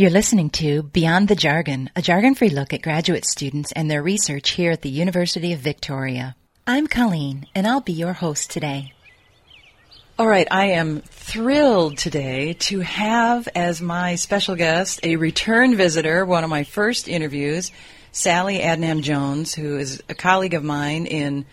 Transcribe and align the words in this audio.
You're 0.00 0.08
listening 0.08 0.48
to 0.52 0.82
Beyond 0.82 1.28
the 1.28 1.34
Jargon, 1.34 1.90
a 1.94 2.00
jargon 2.00 2.34
free 2.34 2.48
look 2.48 2.72
at 2.72 2.80
graduate 2.80 3.26
students 3.26 3.70
and 3.72 3.90
their 3.90 4.02
research 4.02 4.52
here 4.52 4.72
at 4.72 4.80
the 4.80 4.88
University 4.88 5.52
of 5.52 5.60
Victoria. 5.60 6.36
I'm 6.66 6.86
Colleen, 6.86 7.46
and 7.54 7.66
I'll 7.66 7.82
be 7.82 7.92
your 7.92 8.14
host 8.14 8.50
today. 8.50 8.94
All 10.18 10.26
right, 10.26 10.48
I 10.50 10.68
am 10.68 11.02
thrilled 11.02 11.98
today 11.98 12.54
to 12.60 12.80
have 12.80 13.46
as 13.54 13.82
my 13.82 14.14
special 14.14 14.56
guest 14.56 15.00
a 15.02 15.16
return 15.16 15.76
visitor, 15.76 16.24
one 16.24 16.44
of 16.44 16.48
my 16.48 16.64
first 16.64 17.06
interviews, 17.06 17.70
Sally 18.10 18.60
Adnams-Jones, 18.60 19.52
who 19.52 19.76
is 19.76 20.02
a 20.08 20.14
colleague 20.14 20.54
of 20.54 20.64
mine 20.64 21.04
in 21.04 21.44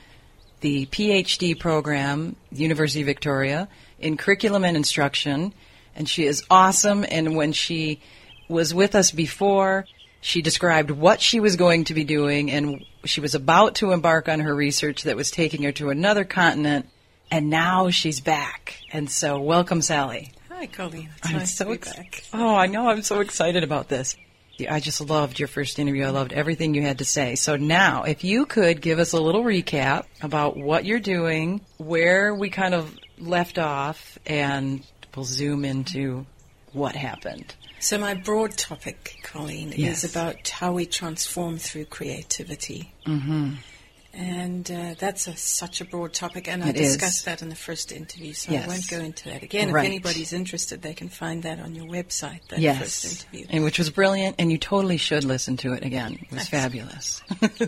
the 0.61 0.85
PhD 0.85 1.59
program, 1.59 2.37
University 2.53 3.01
of 3.01 3.07
Victoria, 3.07 3.67
in 3.99 4.15
curriculum 4.15 4.63
and 4.63 4.77
instruction. 4.77 5.53
And 5.97 6.07
she 6.07 6.23
is 6.23 6.45
awesome. 6.49 7.03
And 7.09 7.35
when 7.35 7.51
she 7.51 7.99
was 8.47 8.73
with 8.73 8.95
us 8.95 9.11
before, 9.11 9.85
she 10.21 10.41
described 10.41 10.91
what 10.91 11.21
she 11.21 11.39
was 11.39 11.55
going 11.55 11.85
to 11.85 11.93
be 11.93 12.03
doing, 12.03 12.51
and 12.51 12.83
she 13.05 13.21
was 13.21 13.35
about 13.35 13.75
to 13.75 13.91
embark 13.91 14.27
on 14.27 14.39
her 14.41 14.53
research 14.55 15.03
that 15.03 15.15
was 15.15 15.31
taking 15.31 15.63
her 15.63 15.71
to 15.73 15.89
another 15.89 16.23
continent 16.23 16.87
and 17.31 17.49
now 17.49 17.89
she's 17.89 18.19
back. 18.19 18.79
And 18.91 19.09
so, 19.09 19.39
welcome, 19.39 19.81
Sally. 19.81 20.31
Hi, 20.49 20.67
Colleen. 20.67 21.09
It's 21.17 21.27
I'm 21.27 21.35
nice 21.37 21.55
so 21.55 21.65
to 21.65 21.71
be 21.71 21.75
ex- 21.75 21.95
back. 21.95 22.23
Oh, 22.33 22.55
I 22.55 22.67
know. 22.67 22.89
I'm 22.89 23.01
so 23.01 23.19
excited 23.19 23.63
about 23.63 23.89
this. 23.89 24.15
I 24.67 24.79
just 24.79 25.01
loved 25.01 25.37
your 25.37 25.47
first 25.47 25.77
interview. 25.77 26.05
I 26.05 26.09
loved 26.09 26.33
everything 26.33 26.73
you 26.73 26.81
had 26.81 26.97
to 26.97 27.05
say. 27.05 27.35
So 27.35 27.57
now, 27.57 28.03
if 28.03 28.23
you 28.23 28.47
could 28.47 28.81
give 28.81 28.97
us 28.97 29.13
a 29.13 29.19
little 29.19 29.43
recap 29.43 30.05
about 30.21 30.57
what 30.57 30.83
you're 30.83 30.99
doing, 30.99 31.61
where 31.77 32.33
we 32.33 32.49
kind 32.49 32.73
of 32.73 32.97
left 33.19 33.59
off, 33.59 34.17
and 34.25 34.83
we'll 35.15 35.25
zoom 35.25 35.63
into 35.63 36.25
what 36.73 36.95
happened. 36.95 37.55
So, 37.79 37.97
my 37.97 38.13
broad 38.15 38.57
topic, 38.57 39.17
Colleen, 39.23 39.73
Yes. 39.75 40.03
is 40.03 40.11
about 40.11 40.47
how 40.49 40.73
we 40.73 40.85
transform 40.85 41.57
through 41.57 41.85
creativity. 41.85 42.91
Mm-hmm. 43.05 43.51
And 44.19 44.69
uh, 44.71 44.95
that's 44.97 45.27
a, 45.27 45.35
such 45.37 45.79
a 45.79 45.85
broad 45.85 46.11
topic, 46.11 46.47
and 46.47 46.63
I 46.63 46.69
It 46.69 46.77
is. 46.77 46.97
discussed 46.97 47.25
that 47.25 47.43
in 47.43 47.49
the 47.49 47.55
first 47.55 47.91
interview, 47.91 48.33
so 48.33 48.51
Yes. 48.51 48.65
I 48.65 48.67
won't 48.67 48.89
go 48.89 48.97
into 48.97 49.25
that 49.29 49.43
again. 49.43 49.71
Right. 49.71 49.83
If 49.85 49.91
anybody's 49.91 50.33
interested, 50.33 50.81
they 50.81 50.95
can 50.95 51.07
find 51.07 51.43
that 51.43 51.59
on 51.59 51.75
your 51.75 51.85
website, 51.85 52.39
that 52.49 52.57
Yes. 52.57 52.79
first 52.79 53.05
interview. 53.31 53.45
And 53.51 53.63
which 53.63 53.77
was 53.77 53.91
brilliant, 53.91 54.37
and 54.39 54.51
you 54.51 54.57
totally 54.57 54.97
should 54.97 55.23
listen 55.23 55.55
to 55.57 55.73
it 55.73 55.85
again. 55.85 56.13
It 56.13 56.31
was 56.33 56.49
Thanks. 56.49 56.49
fabulous. 56.49 57.21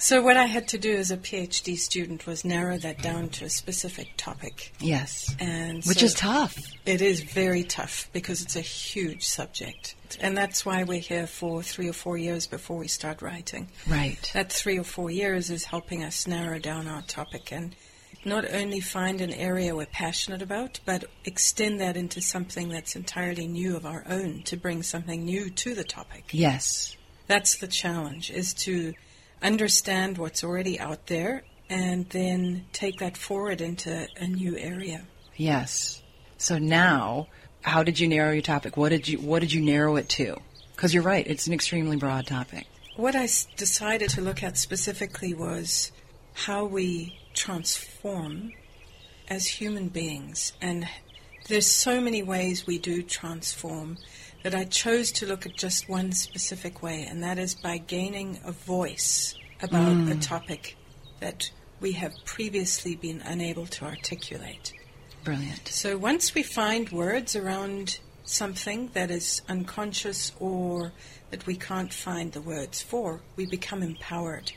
So, 0.00 0.22
what 0.22 0.36
I 0.36 0.44
had 0.44 0.68
to 0.68 0.78
do 0.78 0.94
as 0.94 1.10
a 1.10 1.16
PhD 1.16 1.76
student 1.76 2.24
was 2.24 2.44
narrow 2.44 2.78
that 2.78 3.02
down 3.02 3.30
to 3.30 3.46
a 3.46 3.50
specific 3.50 4.10
topic. 4.16 4.72
yes. 4.78 5.34
And 5.40 5.82
Which 5.84 5.98
so- 5.98 6.04
is 6.06 6.14
tough. 6.14 6.56
It 6.86 7.02
is 7.02 7.20
very 7.22 7.64
tough 7.64 8.08
because 8.12 8.40
it's 8.42 8.54
a 8.54 8.60
huge 8.60 9.26
subject. 9.26 9.96
And 10.20 10.36
that's 10.36 10.64
why 10.64 10.84
we're 10.84 11.00
here 11.00 11.26
for 11.26 11.62
three 11.62 11.88
or 11.88 11.92
four 11.92 12.16
years 12.16 12.46
before 12.46 12.78
we 12.78 12.88
start 12.88 13.22
writing. 13.22 13.68
Right. 13.88 14.30
That 14.34 14.52
three 14.52 14.78
or 14.78 14.84
four 14.84 15.10
years 15.10 15.50
is 15.50 15.64
helping 15.64 16.02
us 16.02 16.26
narrow 16.26 16.58
down 16.58 16.88
our 16.88 17.02
topic 17.02 17.52
and 17.52 17.74
not 18.24 18.52
only 18.52 18.80
find 18.80 19.20
an 19.20 19.32
area 19.32 19.74
we're 19.74 19.86
passionate 19.86 20.42
about, 20.42 20.80
but 20.84 21.04
extend 21.24 21.80
that 21.80 21.96
into 21.96 22.20
something 22.20 22.68
that's 22.68 22.96
entirely 22.96 23.46
new 23.46 23.76
of 23.76 23.86
our 23.86 24.04
own 24.08 24.42
to 24.42 24.56
bring 24.56 24.82
something 24.82 25.24
new 25.24 25.50
to 25.50 25.74
the 25.74 25.84
topic. 25.84 26.24
Yes. 26.32 26.96
That's 27.26 27.58
the 27.58 27.68
challenge, 27.68 28.30
is 28.30 28.54
to 28.54 28.94
understand 29.42 30.18
what's 30.18 30.42
already 30.42 30.80
out 30.80 31.06
there 31.06 31.44
and 31.70 32.08
then 32.10 32.64
take 32.72 32.98
that 32.98 33.16
forward 33.16 33.60
into 33.60 34.08
a 34.16 34.26
new 34.26 34.56
area. 34.56 35.02
Yes. 35.36 36.02
So 36.38 36.58
now, 36.58 37.28
how 37.62 37.82
did 37.82 37.98
you 37.98 38.08
narrow 38.08 38.32
your 38.32 38.42
topic? 38.42 38.76
What 38.76 38.90
did 38.90 39.08
you 39.08 39.18
What 39.18 39.40
did 39.40 39.52
you 39.52 39.60
narrow 39.60 39.96
it 39.96 40.08
to? 40.10 40.40
Because 40.74 40.94
you're 40.94 41.02
right, 41.02 41.26
it's 41.26 41.46
an 41.46 41.52
extremely 41.52 41.96
broad 41.96 42.26
topic. 42.26 42.66
What 42.96 43.16
I 43.16 43.24
s- 43.24 43.46
decided 43.56 44.10
to 44.10 44.20
look 44.20 44.42
at 44.42 44.56
specifically 44.56 45.34
was 45.34 45.92
how 46.34 46.64
we 46.64 47.18
transform 47.34 48.52
as 49.28 49.46
human 49.46 49.88
beings. 49.88 50.52
And 50.60 50.88
there's 51.48 51.66
so 51.66 52.00
many 52.00 52.22
ways 52.22 52.66
we 52.66 52.78
do 52.78 53.02
transform 53.02 53.98
that 54.42 54.54
I 54.54 54.64
chose 54.64 55.10
to 55.12 55.26
look 55.26 55.46
at 55.46 55.56
just 55.56 55.88
one 55.88 56.12
specific 56.12 56.82
way, 56.82 57.06
and 57.08 57.22
that 57.22 57.38
is 57.38 57.54
by 57.54 57.78
gaining 57.78 58.38
a 58.44 58.52
voice 58.52 59.34
about 59.62 59.92
a 59.92 60.14
mm. 60.14 60.22
topic 60.22 60.76
that 61.20 61.50
we 61.80 61.92
have 61.92 62.14
previously 62.24 62.94
been 62.94 63.20
unable 63.22 63.66
to 63.66 63.84
articulate. 63.84 64.72
Brilliant. 65.28 65.68
So 65.68 65.98
once 65.98 66.34
we 66.34 66.42
find 66.42 66.88
words 66.88 67.36
around 67.36 67.98
something 68.24 68.88
that 68.94 69.10
is 69.10 69.42
unconscious 69.46 70.32
or 70.40 70.92
that 71.30 71.46
we 71.46 71.54
can't 71.54 71.92
find 71.92 72.32
the 72.32 72.40
words 72.40 72.80
for, 72.80 73.20
we 73.36 73.44
become 73.44 73.82
empowered. 73.82 74.52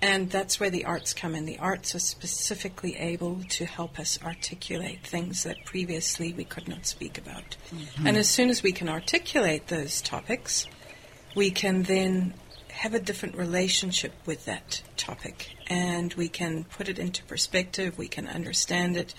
And 0.00 0.30
that's 0.30 0.58
where 0.58 0.70
the 0.70 0.86
arts 0.86 1.12
come 1.12 1.34
in. 1.34 1.44
The 1.44 1.58
arts 1.58 1.94
are 1.94 1.98
specifically 1.98 2.96
able 2.96 3.42
to 3.50 3.66
help 3.66 3.98
us 3.98 4.18
articulate 4.24 5.06
things 5.06 5.42
that 5.42 5.66
previously 5.66 6.32
we 6.32 6.44
could 6.44 6.66
not 6.66 6.86
speak 6.86 7.18
about. 7.18 7.58
Mm-hmm. 7.70 8.06
And 8.06 8.16
as 8.16 8.30
soon 8.30 8.48
as 8.48 8.62
we 8.62 8.72
can 8.72 8.88
articulate 8.88 9.68
those 9.68 10.00
topics, 10.00 10.66
we 11.34 11.50
can 11.50 11.82
then 11.82 12.32
have 12.70 12.94
a 12.94 13.00
different 13.00 13.36
relationship 13.36 14.12
with 14.24 14.46
that 14.46 14.82
topic 14.96 15.56
and 15.66 16.12
we 16.14 16.28
can 16.28 16.64
put 16.64 16.88
it 16.88 16.98
into 16.98 17.22
perspective, 17.24 17.96
we 17.96 18.08
can 18.08 18.26
understand 18.26 18.96
it, 18.96 19.14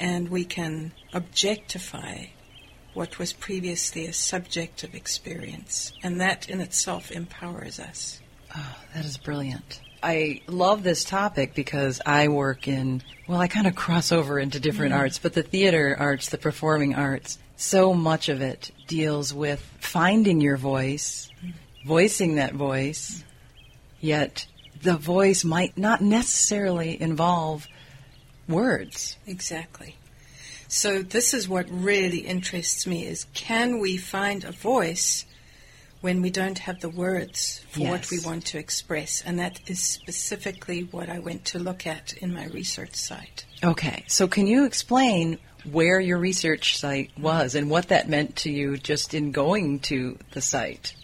and 0.00 0.30
we 0.30 0.44
can 0.44 0.92
objectify 1.12 2.24
what 2.94 3.18
was 3.18 3.32
previously 3.32 4.06
a 4.06 4.12
subjective 4.12 4.94
experience. 4.94 5.92
And 6.02 6.20
that 6.20 6.48
in 6.48 6.60
itself 6.60 7.12
empowers 7.12 7.78
us. 7.78 8.20
Oh, 8.56 8.76
that 8.94 9.04
is 9.04 9.16
brilliant. 9.16 9.80
I 10.02 10.40
love 10.48 10.82
this 10.82 11.04
topic 11.04 11.54
because 11.54 12.00
I 12.04 12.28
work 12.28 12.66
in, 12.66 13.02
well, 13.28 13.40
I 13.40 13.48
kind 13.48 13.66
of 13.66 13.76
cross 13.76 14.10
over 14.10 14.40
into 14.40 14.58
different 14.58 14.92
mm-hmm. 14.92 15.02
arts, 15.02 15.18
but 15.18 15.34
the 15.34 15.42
theater 15.42 15.94
arts, 15.98 16.30
the 16.30 16.38
performing 16.38 16.94
arts, 16.94 17.38
so 17.56 17.92
much 17.92 18.30
of 18.30 18.40
it 18.40 18.70
deals 18.88 19.34
with 19.34 19.60
finding 19.78 20.40
your 20.40 20.56
voice, 20.56 21.30
mm-hmm. 21.44 21.86
voicing 21.86 22.36
that 22.36 22.54
voice, 22.54 23.22
yet 24.00 24.46
the 24.82 24.96
voice 24.96 25.44
might 25.44 25.76
not 25.76 26.00
necessarily 26.00 27.00
involve 27.00 27.68
words. 28.50 29.16
Exactly. 29.26 29.96
So 30.68 31.02
this 31.02 31.34
is 31.34 31.48
what 31.48 31.66
really 31.68 32.18
interests 32.18 32.86
me 32.86 33.04
is 33.04 33.26
can 33.34 33.80
we 33.80 33.96
find 33.96 34.44
a 34.44 34.52
voice 34.52 35.24
when 36.00 36.22
we 36.22 36.30
don't 36.30 36.60
have 36.60 36.80
the 36.80 36.88
words 36.88 37.64
for 37.70 37.80
what 37.80 38.10
we 38.10 38.20
want 38.20 38.46
to 38.46 38.58
express? 38.58 39.22
And 39.22 39.38
that 39.38 39.60
is 39.68 39.80
specifically 39.80 40.82
what 40.84 41.08
I 41.08 41.18
went 41.18 41.44
to 41.46 41.58
look 41.58 41.86
at 41.86 42.12
in 42.14 42.32
my 42.32 42.46
research 42.46 42.94
site. 42.94 43.44
Okay, 43.62 44.04
so 44.06 44.26
can 44.28 44.46
you 44.46 44.64
explain 44.64 45.38
where 45.70 46.00
your 46.00 46.18
research 46.18 46.78
site 46.78 47.10
was 47.18 47.54
and 47.54 47.68
what 47.68 47.88
that 47.88 48.08
meant 48.08 48.36
to 48.36 48.50
you 48.50 48.78
just 48.78 49.12
in 49.12 49.32
going 49.32 49.80
to 49.80 50.18
the 50.32 50.40
site? 50.40 50.94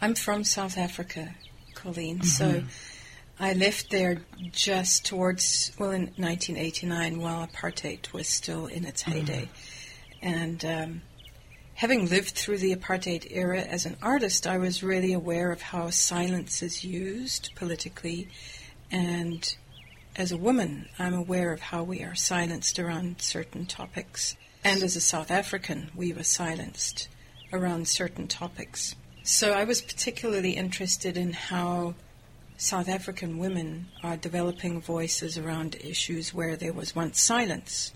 I'm 0.00 0.14
from 0.14 0.44
South 0.44 0.78
Africa, 0.78 1.34
Colleen. 1.74 2.22
So 2.22 2.46
mm-hmm. 2.46 2.66
I 3.40 3.54
left 3.54 3.88
there 3.88 4.20
just 4.52 5.06
towards, 5.06 5.72
well, 5.78 5.92
in 5.92 6.12
1989 6.16 7.22
while 7.22 7.46
apartheid 7.46 8.12
was 8.12 8.28
still 8.28 8.66
in 8.66 8.84
its 8.84 9.00
heyday. 9.00 9.48
And 10.20 10.62
um, 10.62 11.02
having 11.72 12.06
lived 12.06 12.32
through 12.32 12.58
the 12.58 12.76
apartheid 12.76 13.26
era 13.30 13.60
as 13.62 13.86
an 13.86 13.96
artist, 14.02 14.46
I 14.46 14.58
was 14.58 14.82
really 14.82 15.14
aware 15.14 15.52
of 15.52 15.62
how 15.62 15.88
silence 15.88 16.62
is 16.62 16.84
used 16.84 17.52
politically. 17.56 18.28
And 18.90 19.56
as 20.16 20.30
a 20.30 20.36
woman, 20.36 20.90
I'm 20.98 21.14
aware 21.14 21.54
of 21.54 21.60
how 21.60 21.82
we 21.82 22.02
are 22.02 22.14
silenced 22.14 22.78
around 22.78 23.22
certain 23.22 23.64
topics. 23.64 24.36
And 24.62 24.82
as 24.82 24.96
a 24.96 25.00
South 25.00 25.30
African, 25.30 25.90
we 25.94 26.12
were 26.12 26.24
silenced 26.24 27.08
around 27.54 27.88
certain 27.88 28.28
topics. 28.28 28.96
So 29.22 29.54
I 29.54 29.64
was 29.64 29.80
particularly 29.80 30.52
interested 30.52 31.16
in 31.16 31.32
how 31.32 31.94
South 32.60 32.90
African 32.90 33.38
women 33.38 33.88
are 34.02 34.18
developing 34.18 34.82
voices 34.82 35.38
around 35.38 35.76
issues 35.82 36.34
where 36.34 36.56
there 36.56 36.74
was 36.74 36.94
once 36.94 37.18
silence. 37.18 37.94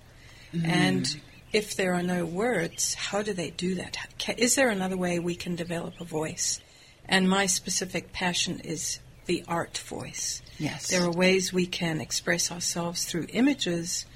Mm-hmm. 0.54 0.64
And 0.64 1.20
if 1.52 1.76
there 1.76 1.92
are 1.92 2.02
no 2.02 2.24
words, 2.24 2.94
how 2.94 3.20
do 3.20 3.34
they 3.34 3.50
do 3.50 3.74
that? 3.74 3.98
Is 4.38 4.54
there 4.54 4.70
another 4.70 4.96
way 4.96 5.18
we 5.18 5.34
can 5.34 5.54
develop 5.54 6.00
a 6.00 6.04
voice? 6.04 6.62
And 7.04 7.28
my 7.28 7.44
specific 7.44 8.14
passion 8.14 8.60
is 8.60 9.00
the 9.26 9.44
art 9.46 9.76
voice. 9.76 10.40
Yes. 10.58 10.88
There 10.88 11.04
are 11.04 11.12
ways 11.12 11.52
we 11.52 11.66
can 11.66 12.00
express 12.00 12.50
ourselves 12.50 13.04
through 13.04 13.26
images 13.34 14.06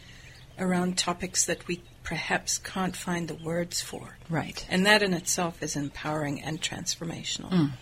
around 0.59 0.97
topics 0.97 1.44
that 1.44 1.67
we 1.69 1.83
perhaps 2.08 2.56
can't 2.56 2.96
find 2.96 3.28
the 3.28 3.34
words 3.34 3.82
for. 3.82 4.16
Right. 4.31 4.66
And 4.70 4.87
that 4.87 5.02
in 5.02 5.12
itself 5.12 5.62
is 5.62 5.76
empowering 5.76 6.43
and 6.43 6.58
transformational. 6.58 7.72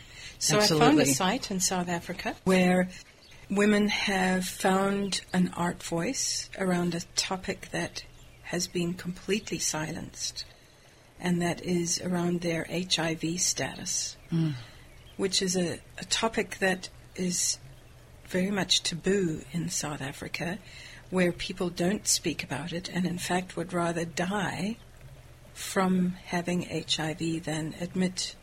so 0.40 0.58
I 0.58 0.66
found 0.66 0.98
a 1.00 1.06
site 1.06 1.52
in 1.52 1.60
South 1.60 1.88
Africa 1.88 2.34
where 2.42 2.88
women 3.48 3.86
have 3.86 4.44
found 4.44 5.20
an 5.32 5.52
art 5.56 5.80
voice 5.80 6.50
around 6.58 6.96
a 6.96 7.02
topic 7.14 7.68
that 7.70 8.04
has 8.42 8.66
been 8.66 8.94
completely 8.94 9.60
silenced. 9.60 10.44
and 11.20 11.40
that 11.40 11.62
is 11.62 12.00
around 12.02 12.40
their 12.40 12.66
HIV 12.68 13.40
status, 13.40 14.16
mm. 14.30 14.52
which 15.16 15.40
is 15.40 15.56
a, 15.56 15.78
a 15.98 16.04
topic 16.06 16.58
that 16.58 16.90
is 17.14 17.58
very 18.26 18.50
much 18.50 18.82
taboo 18.82 19.42
in 19.52 19.70
South 19.70 20.02
Africa, 20.02 20.58
where 21.10 21.32
people 21.32 21.70
don't 21.70 22.06
speak 22.06 22.42
about 22.42 22.72
it 22.72 22.88
and, 22.88 23.06
in 23.06 23.18
fact, 23.18 23.56
would 23.56 23.72
rather 23.72 24.04
die 24.04 24.76
from 25.54 26.10
having 26.26 26.62
HIV 26.62 27.44
than 27.44 27.74
admit 27.80 28.36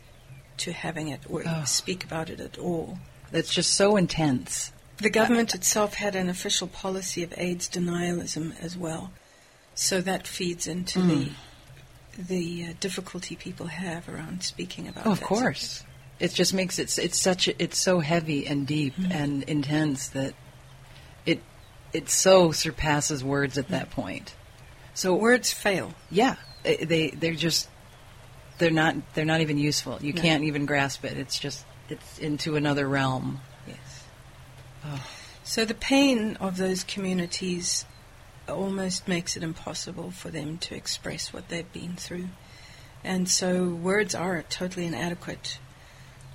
to 0.56 0.72
having 0.72 1.08
it 1.08 1.20
or 1.28 1.42
oh. 1.46 1.64
speak 1.64 2.04
about 2.04 2.30
it 2.30 2.40
at 2.40 2.58
all. 2.58 2.98
That's 3.30 3.52
just 3.52 3.74
so 3.74 3.96
intense. 3.96 4.72
The 4.98 5.10
government 5.10 5.54
itself 5.54 5.94
had 5.94 6.14
an 6.14 6.28
official 6.28 6.68
policy 6.68 7.22
of 7.22 7.34
AIDS 7.36 7.68
denialism 7.68 8.54
as 8.60 8.76
well, 8.76 9.12
so 9.74 10.00
that 10.00 10.26
feeds 10.26 10.66
into 10.66 11.00
mm. 11.00 11.08
the 11.08 11.30
the 12.16 12.66
uh, 12.66 12.72
difficulty 12.78 13.34
people 13.34 13.66
have 13.66 14.08
around 14.08 14.44
speaking 14.44 14.86
about. 14.86 15.06
Oh, 15.06 15.12
of 15.12 15.20
course, 15.20 15.78
subject. 15.78 15.92
it 16.20 16.34
just 16.34 16.54
makes 16.54 16.78
it 16.78 16.96
it's 16.98 17.20
such 17.20 17.48
a, 17.48 17.62
it's 17.62 17.78
so 17.78 17.98
heavy 17.98 18.46
and 18.46 18.68
deep 18.68 18.94
mm. 18.94 19.10
and 19.10 19.42
intense 19.44 20.08
that 20.08 20.34
it 21.94 22.10
so 22.10 22.52
surpasses 22.52 23.24
words 23.24 23.56
at 23.56 23.68
that 23.68 23.90
point. 23.90 24.34
So 24.92 25.14
words 25.14 25.52
fail. 25.52 25.94
Yeah, 26.10 26.36
they 26.62 27.10
they're 27.10 27.34
just 27.34 27.68
they're 28.58 28.70
not 28.70 28.96
they're 29.14 29.24
not 29.24 29.40
even 29.40 29.56
useful. 29.56 29.98
You 30.02 30.12
no. 30.12 30.20
can't 30.20 30.44
even 30.44 30.66
grasp 30.66 31.04
it. 31.04 31.16
It's 31.16 31.38
just 31.38 31.64
it's 31.88 32.18
into 32.18 32.56
another 32.56 32.88
realm. 32.88 33.40
Yes. 33.66 34.04
Oh. 34.84 35.06
So 35.44 35.64
the 35.64 35.74
pain 35.74 36.36
of 36.40 36.56
those 36.56 36.84
communities 36.84 37.84
almost 38.48 39.08
makes 39.08 39.36
it 39.36 39.42
impossible 39.42 40.10
for 40.10 40.30
them 40.30 40.58
to 40.58 40.74
express 40.74 41.32
what 41.32 41.48
they've 41.48 41.72
been 41.72 41.96
through. 41.96 42.28
And 43.02 43.28
so 43.28 43.68
words 43.68 44.14
are 44.14 44.42
totally 44.42 44.86
inadequate 44.86 45.58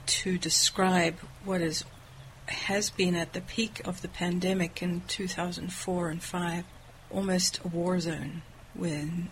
to 0.05 0.37
describe 0.37 1.19
what 1.43 1.61
is 1.61 1.83
has 2.49 2.89
been 2.89 3.15
at 3.15 3.33
the 3.33 3.41
peak 3.41 3.81
of 3.85 4.01
the 4.01 4.07
pandemic 4.07 4.81
in 4.81 5.01
2004 5.07 6.09
and 6.09 6.23
5 6.23 6.63
almost 7.11 7.59
a 7.63 7.67
war 7.67 7.99
zone 7.99 8.41
when 8.73 9.29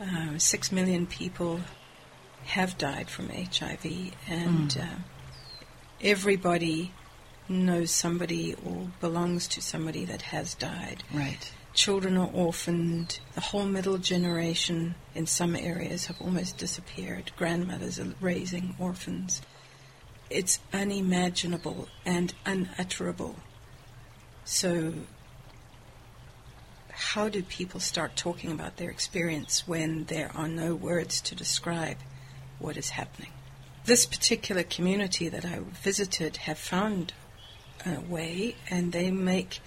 uh, 0.00 0.38
6 0.38 0.72
million 0.72 1.06
people 1.06 1.60
have 2.44 2.76
died 2.76 3.08
from 3.08 3.28
HIV 3.28 3.84
and 4.28 4.70
mm. 4.70 4.82
uh, 4.82 4.98
everybody 6.02 6.92
knows 7.48 7.90
somebody 7.90 8.54
or 8.64 8.88
belongs 9.00 9.48
to 9.48 9.62
somebody 9.62 10.04
that 10.04 10.22
has 10.22 10.54
died. 10.54 11.02
Right. 11.12 11.52
Children 11.72 12.16
are 12.16 12.30
orphaned. 12.32 13.18
The 13.34 13.40
whole 13.40 13.64
middle 13.64 13.98
generation 13.98 14.94
in 15.14 15.26
some 15.26 15.56
areas 15.56 16.06
have 16.06 16.20
almost 16.20 16.56
disappeared. 16.58 17.32
Grandmothers 17.36 17.98
are 17.98 18.14
raising 18.20 18.76
orphans. 18.78 19.42
It's 20.34 20.58
unimaginable 20.72 21.86
and 22.04 22.34
unutterable. 22.44 23.36
So, 24.44 24.94
how 26.90 27.28
do 27.28 27.40
people 27.44 27.78
start 27.78 28.16
talking 28.16 28.50
about 28.50 28.76
their 28.76 28.90
experience 28.90 29.68
when 29.68 30.06
there 30.06 30.32
are 30.34 30.48
no 30.48 30.74
words 30.74 31.20
to 31.20 31.36
describe 31.36 31.98
what 32.58 32.76
is 32.76 32.90
happening? 32.90 33.30
This 33.84 34.06
particular 34.06 34.64
community 34.64 35.28
that 35.28 35.44
I 35.44 35.60
visited 35.60 36.38
have 36.38 36.58
found 36.58 37.12
a 37.86 38.00
way, 38.00 38.56
and 38.68 38.90
they 38.90 39.12
make 39.12 39.60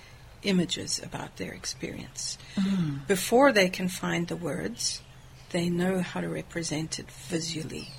images 0.44 1.00
about 1.02 1.38
their 1.38 1.54
experience. 1.54 2.38
Mm. 2.58 3.08
Before 3.08 3.54
they 3.54 3.70
can 3.70 3.88
find 3.88 4.28
the 4.28 4.36
words, 4.36 5.02
they 5.52 5.70
know 5.70 6.02
how 6.02 6.20
to 6.20 6.28
represent 6.28 7.00
it 7.00 7.10
visually. 7.10 7.94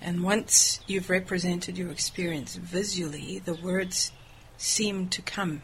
And 0.00 0.22
once 0.22 0.80
you've 0.86 1.10
represented 1.10 1.78
your 1.78 1.90
experience 1.90 2.56
visually, 2.56 3.38
the 3.38 3.54
words 3.54 4.12
seem 4.56 5.08
to 5.08 5.22
come. 5.22 5.62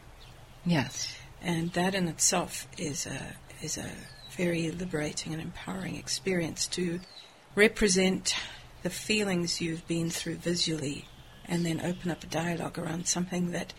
Yes. 0.64 1.14
And 1.40 1.72
that 1.72 1.94
in 1.94 2.08
itself 2.08 2.66
is 2.78 3.06
a 3.06 3.36
is 3.62 3.78
a 3.78 3.90
very 4.30 4.70
liberating 4.70 5.32
and 5.32 5.42
empowering 5.42 5.96
experience 5.96 6.66
to 6.66 7.00
represent 7.54 8.34
the 8.82 8.90
feelings 8.90 9.60
you've 9.60 9.86
been 9.86 10.10
through 10.10 10.36
visually 10.36 11.06
and 11.44 11.64
then 11.64 11.80
open 11.80 12.10
up 12.10 12.24
a 12.24 12.26
dialogue 12.26 12.78
around 12.78 13.06
something 13.06 13.52
that 13.52 13.72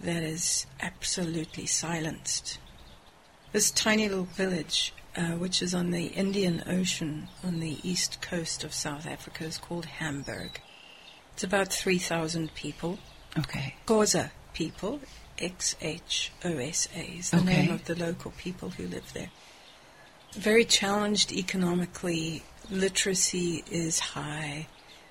that 0.00 0.22
is 0.22 0.66
absolutely 0.80 1.66
silenced. 1.66 2.58
This 3.52 3.70
tiny 3.70 4.08
little 4.08 4.24
village, 4.24 4.92
uh, 5.16 5.32
which 5.32 5.62
is 5.62 5.74
on 5.74 5.90
the 5.90 6.06
Indian 6.06 6.62
Ocean 6.66 7.28
on 7.42 7.60
the 7.60 7.78
east 7.82 8.20
coast 8.20 8.64
of 8.64 8.74
South 8.74 9.06
Africa, 9.06 9.44
is 9.44 9.58
called 9.58 9.86
Hamburg. 9.86 10.60
It's 11.32 11.44
about 11.44 11.72
3,000 11.72 12.54
people. 12.54 12.98
Okay. 13.38 13.74
Xhosa 13.86 14.30
people, 14.52 15.00
X 15.38 15.76
H 15.80 16.32
O 16.44 16.56
S 16.56 16.88
A, 16.94 17.00
is 17.18 17.30
the 17.30 17.38
okay. 17.38 17.46
name 17.46 17.70
of 17.70 17.84
the 17.84 17.94
local 17.94 18.30
people 18.32 18.70
who 18.70 18.86
live 18.86 19.12
there. 19.12 19.30
Very 20.32 20.64
challenged 20.64 21.32
economically, 21.32 22.42
literacy 22.70 23.64
is 23.70 23.98
high, 23.98 24.66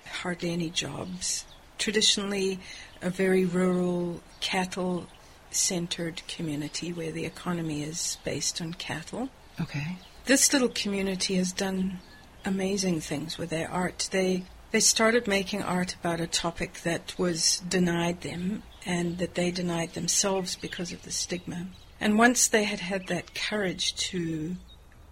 hardly 0.07 0.51
any 0.51 0.69
jobs. 0.69 1.45
Traditionally, 1.77 2.59
a 3.01 3.09
very 3.09 3.45
rural, 3.45 4.21
cattle 4.39 5.07
centered 5.51 6.21
community 6.27 6.91
where 6.91 7.11
the 7.11 7.25
economy 7.25 7.83
is 7.83 8.17
based 8.23 8.61
on 8.61 8.73
cattle. 8.73 9.29
Okay. 9.59 9.97
This 10.25 10.51
little 10.51 10.69
community 10.69 11.35
has 11.35 11.51
done 11.51 11.99
amazing 12.43 13.01
things 13.01 13.37
with 13.37 13.49
their 13.49 13.69
art. 13.69 14.09
They 14.11 14.43
they 14.71 14.79
started 14.81 15.27
making 15.27 15.63
art 15.63 15.95
about 15.95 16.19
a 16.19 16.27
topic 16.27 16.81
that 16.81 17.17
was 17.17 17.59
denied 17.59 18.21
them 18.21 18.63
and 18.85 19.17
that 19.19 19.35
they 19.35 19.49
denied 19.49 19.93
themselves 19.93 20.55
because 20.55 20.91
of 20.91 21.03
the 21.03 21.11
stigma. 21.11 21.67
And 22.01 22.17
once 22.17 22.47
they 22.47 22.65
had 22.65 22.81
had 22.81 23.07
that 23.07 23.33
courage 23.33 23.95
to 24.09 24.57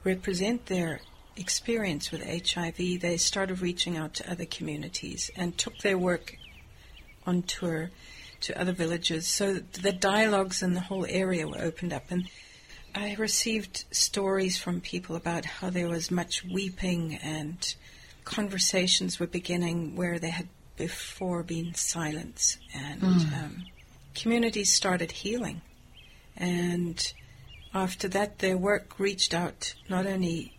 represent 0.03 0.65
their 0.65 0.99
experience 1.37 2.11
with 2.11 2.23
HIV, 2.23 2.75
they 2.75 3.17
started 3.17 3.61
reaching 3.61 3.95
out 3.95 4.13
to 4.15 4.29
other 4.29 4.45
communities 4.45 5.31
and 5.35 5.57
took 5.57 5.77
their 5.77 5.97
work 5.97 6.35
on 7.25 7.43
tour 7.43 7.89
to 8.41 8.59
other 8.59 8.73
villages. 8.73 9.27
So 9.27 9.53
the 9.53 9.93
dialogues 9.93 10.61
in 10.61 10.73
the 10.73 10.81
whole 10.81 11.05
area 11.07 11.47
were 11.47 11.61
opened 11.61 11.93
up. 11.93 12.11
And 12.11 12.27
I 12.95 13.15
received 13.15 13.85
stories 13.91 14.57
from 14.57 14.81
people 14.81 15.15
about 15.15 15.45
how 15.45 15.69
there 15.69 15.89
was 15.89 16.11
much 16.11 16.43
weeping 16.43 17.15
and 17.15 17.75
conversations 18.23 19.19
were 19.19 19.27
beginning 19.27 19.95
where 19.95 20.19
there 20.19 20.31
had 20.31 20.47
before 20.77 21.43
been 21.43 21.73
silence. 21.73 22.57
And 22.73 23.01
mm. 23.01 23.43
um, 23.43 23.65
communities 24.15 24.71
started 24.71 25.11
healing. 25.11 25.61
And 26.37 27.13
after 27.73 28.07
that, 28.09 28.39
their 28.39 28.57
work 28.57 28.99
reached 28.99 29.33
out 29.33 29.73
not 29.89 30.05
only 30.05 30.53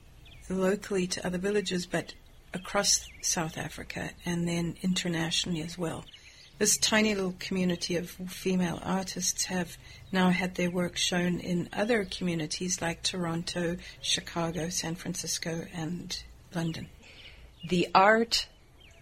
locally 0.49 1.07
to 1.07 1.27
other 1.27 1.39
villages, 1.39 1.87
but 1.87 2.15
across 2.53 3.09
South 3.21 3.59
Africa 3.59 4.11
and 4.25 4.47
then 4.47 4.77
internationally 4.83 5.63
as 5.63 5.77
well. 5.77 6.05
This 6.59 6.77
tiny 6.77 7.15
little 7.15 7.35
community 7.41 7.97
of 7.97 8.11
female 8.11 8.79
artists 8.83 9.47
have 9.47 9.77
now 10.13 10.31
had 10.31 10.55
their 10.55 10.71
work 10.71 10.97
shown 10.97 11.41
in 11.41 11.69
other 11.73 12.05
communities 12.05 12.81
like 12.81 13.03
Toronto, 13.03 13.77
Chicago, 14.01 14.69
San 14.69 14.95
Francisco, 14.95 15.67
and 15.75 16.23
London. 16.55 16.89
The 17.69 17.89
art 17.95 18.47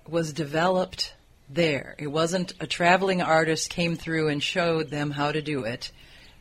was 0.08 0.32
developed 0.32 1.14
there. 1.48 1.94
It 1.98 2.06
wasn't 2.06 2.54
a 2.58 2.66
traveling 2.66 3.20
artist 3.20 3.68
came 3.68 3.96
through 3.96 4.28
and 4.28 4.42
showed 4.42 4.90
them 4.90 5.10
how 5.10 5.32
to 5.32 5.42
do 5.42 5.64
it. 5.64 5.92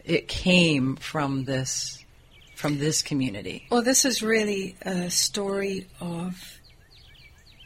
It 0.06 0.28
came 0.28 0.96
from 0.96 1.44
this 1.44 2.04
from 2.56 2.78
this 2.78 3.02
community. 3.02 3.66
Well, 3.72 3.82
this 3.82 4.06
is 4.06 4.22
really 4.22 4.76
a 4.84 5.10
story 5.10 5.88
of 6.00 6.61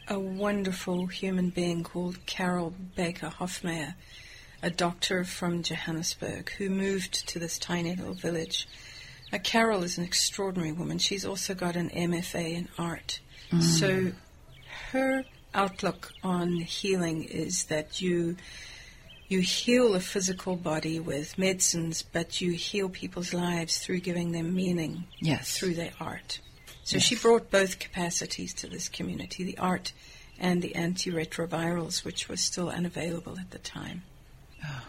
a 0.08 0.18
wonderful 0.18 1.06
human 1.06 1.50
being 1.50 1.82
called 1.82 2.24
Carol 2.26 2.74
Baker 2.94 3.32
Hofmeyr, 3.38 3.94
a 4.62 4.70
doctor 4.70 5.24
from 5.24 5.62
Johannesburg 5.62 6.50
who 6.52 6.70
moved 6.70 7.28
to 7.28 7.38
this 7.38 7.58
tiny 7.58 7.94
little 7.94 8.14
village. 8.14 8.68
Uh, 9.32 9.38
Carol 9.42 9.82
is 9.82 9.98
an 9.98 10.04
extraordinary 10.04 10.72
woman. 10.72 10.98
She's 10.98 11.24
also 11.24 11.54
got 11.54 11.76
an 11.76 11.90
MFA 11.90 12.54
in 12.54 12.68
art. 12.78 13.20
Mm. 13.50 13.62
So 13.62 14.12
her 14.92 15.24
outlook 15.54 16.12
on 16.22 16.56
healing 16.58 17.24
is 17.24 17.64
that 17.64 18.00
you 18.00 18.36
you 19.28 19.40
heal 19.40 19.96
a 19.96 20.00
physical 20.00 20.54
body 20.54 21.00
with 21.00 21.36
medicines, 21.36 22.02
but 22.02 22.40
you 22.40 22.52
heal 22.52 22.88
people's 22.88 23.34
lives 23.34 23.78
through 23.78 23.98
giving 23.98 24.30
them 24.30 24.54
meaning 24.54 25.04
yes. 25.18 25.58
through 25.58 25.74
their 25.74 25.90
art. 26.00 26.38
So 26.86 26.98
yes. 26.98 27.02
she 27.02 27.16
brought 27.16 27.50
both 27.50 27.80
capacities 27.80 28.54
to 28.54 28.68
this 28.68 28.88
community 28.88 29.42
the 29.42 29.58
art 29.58 29.92
and 30.38 30.62
the 30.62 30.74
antiretrovirals, 30.76 32.04
which 32.04 32.28
were 32.28 32.36
still 32.36 32.70
unavailable 32.70 33.40
at 33.40 33.50
the 33.50 33.58
time. 33.58 34.04
Oh. 34.64 34.84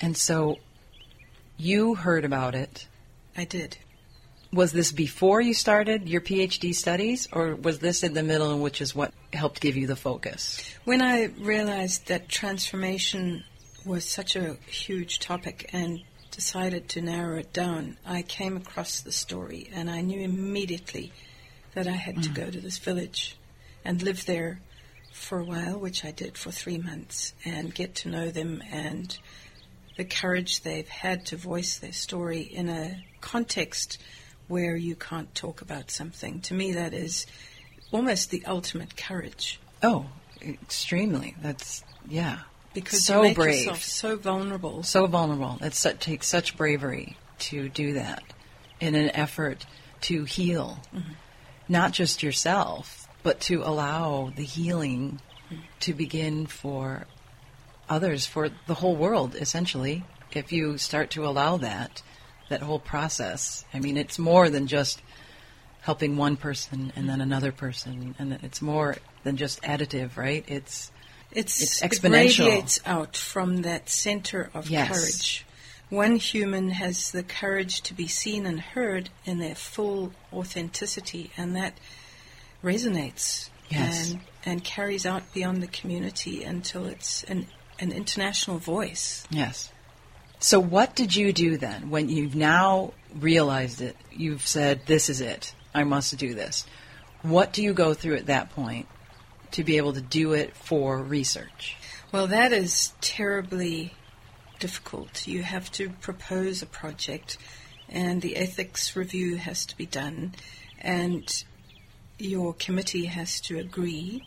And 0.00 0.16
so 0.16 0.58
you 1.56 1.94
heard 1.94 2.24
about 2.24 2.56
it. 2.56 2.88
I 3.36 3.44
did. 3.44 3.78
was 4.52 4.72
this 4.72 4.90
before 4.90 5.40
you 5.40 5.54
started 5.54 6.08
your 6.08 6.20
PhD 6.20 6.74
studies, 6.74 7.28
or 7.32 7.54
was 7.54 7.78
this 7.78 8.02
in 8.02 8.14
the 8.14 8.24
middle, 8.24 8.58
which 8.58 8.80
is 8.80 8.92
what 8.92 9.12
helped 9.32 9.60
give 9.60 9.76
you 9.76 9.86
the 9.86 9.94
focus? 9.94 10.60
When 10.84 11.02
I 11.02 11.26
realized 11.38 12.08
that 12.08 12.28
transformation 12.28 13.44
was 13.84 14.04
such 14.04 14.34
a 14.34 14.54
huge 14.66 15.20
topic 15.20 15.70
and 15.72 16.02
decided 16.30 16.88
to 16.90 17.00
narrow 17.00 17.38
it 17.38 17.52
down, 17.52 17.98
I 18.04 18.22
came 18.22 18.56
across 18.56 19.00
the 19.00 19.12
story 19.12 19.70
and 19.72 19.90
I 19.90 20.00
knew 20.00 20.20
immediately 20.20 21.12
that 21.74 21.86
I 21.86 21.92
had 21.92 22.16
mm. 22.16 22.22
to 22.24 22.28
go 22.30 22.50
to 22.50 22.60
this 22.60 22.78
village 22.78 23.36
and 23.84 24.02
live 24.02 24.26
there 24.26 24.60
for 25.12 25.38
a 25.38 25.44
while, 25.44 25.78
which 25.78 26.04
I 26.04 26.10
did 26.10 26.36
for 26.36 26.50
three 26.50 26.78
months, 26.78 27.32
and 27.44 27.74
get 27.74 27.94
to 27.96 28.08
know 28.08 28.30
them 28.30 28.62
and 28.70 29.16
the 29.96 30.04
courage 30.04 30.62
they've 30.62 30.88
had 30.88 31.24
to 31.26 31.36
voice 31.36 31.78
their 31.78 31.92
story 31.92 32.40
in 32.40 32.68
a 32.68 33.02
context 33.20 33.98
where 34.48 34.76
you 34.76 34.94
can't 34.94 35.34
talk 35.34 35.60
about 35.60 35.90
something. 35.90 36.40
To 36.42 36.54
me, 36.54 36.72
that 36.72 36.92
is 36.92 37.26
almost 37.90 38.30
the 38.30 38.44
ultimate 38.46 38.96
courage. 38.96 39.58
Oh, 39.82 40.06
extremely. 40.42 41.34
That's 41.40 41.82
yeah. 42.08 42.40
Because 42.76 43.06
so 43.06 43.22
you 43.22 43.28
make 43.28 43.36
brave, 43.36 43.58
yourself 43.60 43.82
so 43.82 44.16
vulnerable, 44.16 44.82
so 44.82 45.06
vulnerable. 45.06 45.56
It 45.62 45.72
takes 45.98 46.26
such 46.26 46.58
bravery 46.58 47.16
to 47.38 47.70
do 47.70 47.94
that 47.94 48.22
in 48.80 48.94
an 48.94 49.08
effort 49.16 49.64
to 50.02 50.24
heal, 50.24 50.80
mm-hmm. 50.94 51.12
not 51.70 51.92
just 51.92 52.22
yourself, 52.22 53.08
but 53.22 53.40
to 53.40 53.62
allow 53.62 54.30
the 54.36 54.44
healing 54.44 55.22
mm-hmm. 55.50 55.62
to 55.80 55.94
begin 55.94 56.44
for 56.44 57.06
others, 57.88 58.26
for 58.26 58.50
the 58.66 58.74
whole 58.74 58.94
world, 58.94 59.34
essentially. 59.36 60.04
If 60.32 60.52
you 60.52 60.76
start 60.76 61.08
to 61.12 61.24
allow 61.24 61.56
that, 61.56 62.02
that 62.50 62.60
whole 62.60 62.78
process. 62.78 63.64
I 63.72 63.80
mean, 63.80 63.96
it's 63.96 64.18
more 64.18 64.50
than 64.50 64.66
just 64.66 65.00
helping 65.80 66.18
one 66.18 66.36
person 66.36 66.92
and 66.94 67.08
then 67.08 67.22
another 67.22 67.52
person, 67.52 68.14
and 68.18 68.34
it's 68.42 68.60
more 68.60 68.96
than 69.24 69.38
just 69.38 69.62
additive, 69.62 70.18
right? 70.18 70.44
It's 70.46 70.92
it's, 71.32 71.62
it's 71.62 71.80
exponential. 71.82 72.46
It 72.46 72.50
radiates 72.50 72.80
out 72.86 73.16
from 73.16 73.62
that 73.62 73.88
center 73.88 74.50
of 74.54 74.70
yes. 74.70 74.88
courage. 74.88 75.46
One 75.88 76.16
human 76.16 76.70
has 76.70 77.12
the 77.12 77.22
courage 77.22 77.80
to 77.82 77.94
be 77.94 78.08
seen 78.08 78.44
and 78.46 78.60
heard 78.60 79.10
in 79.24 79.38
their 79.38 79.54
full 79.54 80.12
authenticity, 80.32 81.30
and 81.36 81.54
that 81.54 81.78
resonates 82.62 83.50
yes. 83.68 84.10
and 84.10 84.20
and 84.44 84.64
carries 84.64 85.06
out 85.06 85.32
beyond 85.32 85.62
the 85.62 85.68
community 85.68 86.42
until 86.42 86.86
it's 86.86 87.22
an 87.24 87.46
an 87.78 87.92
international 87.92 88.58
voice. 88.58 89.26
Yes. 89.30 89.70
So, 90.38 90.60
what 90.60 90.94
did 90.94 91.16
you 91.16 91.32
do 91.32 91.56
then 91.56 91.90
when 91.90 92.08
you've 92.08 92.34
now 92.34 92.92
realized 93.14 93.80
it? 93.80 93.96
You've 94.12 94.46
said, 94.46 94.82
This 94.86 95.08
is 95.08 95.20
it. 95.20 95.54
I 95.74 95.84
must 95.84 96.16
do 96.16 96.34
this. 96.34 96.66
What 97.22 97.52
do 97.52 97.62
you 97.62 97.72
go 97.72 97.94
through 97.94 98.16
at 98.16 98.26
that 98.26 98.50
point 98.50 98.86
to 99.52 99.64
be 99.64 99.76
able 99.76 99.92
to 99.92 100.00
do 100.00 100.32
it 100.32 100.56
for 100.56 101.02
research? 101.02 101.76
Well, 102.12 102.26
that 102.28 102.52
is 102.52 102.92
terribly 103.00 103.94
difficult. 104.58 105.26
You 105.26 105.42
have 105.42 105.70
to 105.72 105.90
propose 105.90 106.62
a 106.62 106.66
project, 106.66 107.38
and 107.88 108.22
the 108.22 108.36
ethics 108.36 108.96
review 108.96 109.36
has 109.36 109.66
to 109.66 109.76
be 109.76 109.86
done, 109.86 110.34
and 110.80 111.44
your 112.18 112.54
committee 112.54 113.06
has 113.06 113.40
to 113.42 113.58
agree, 113.58 114.26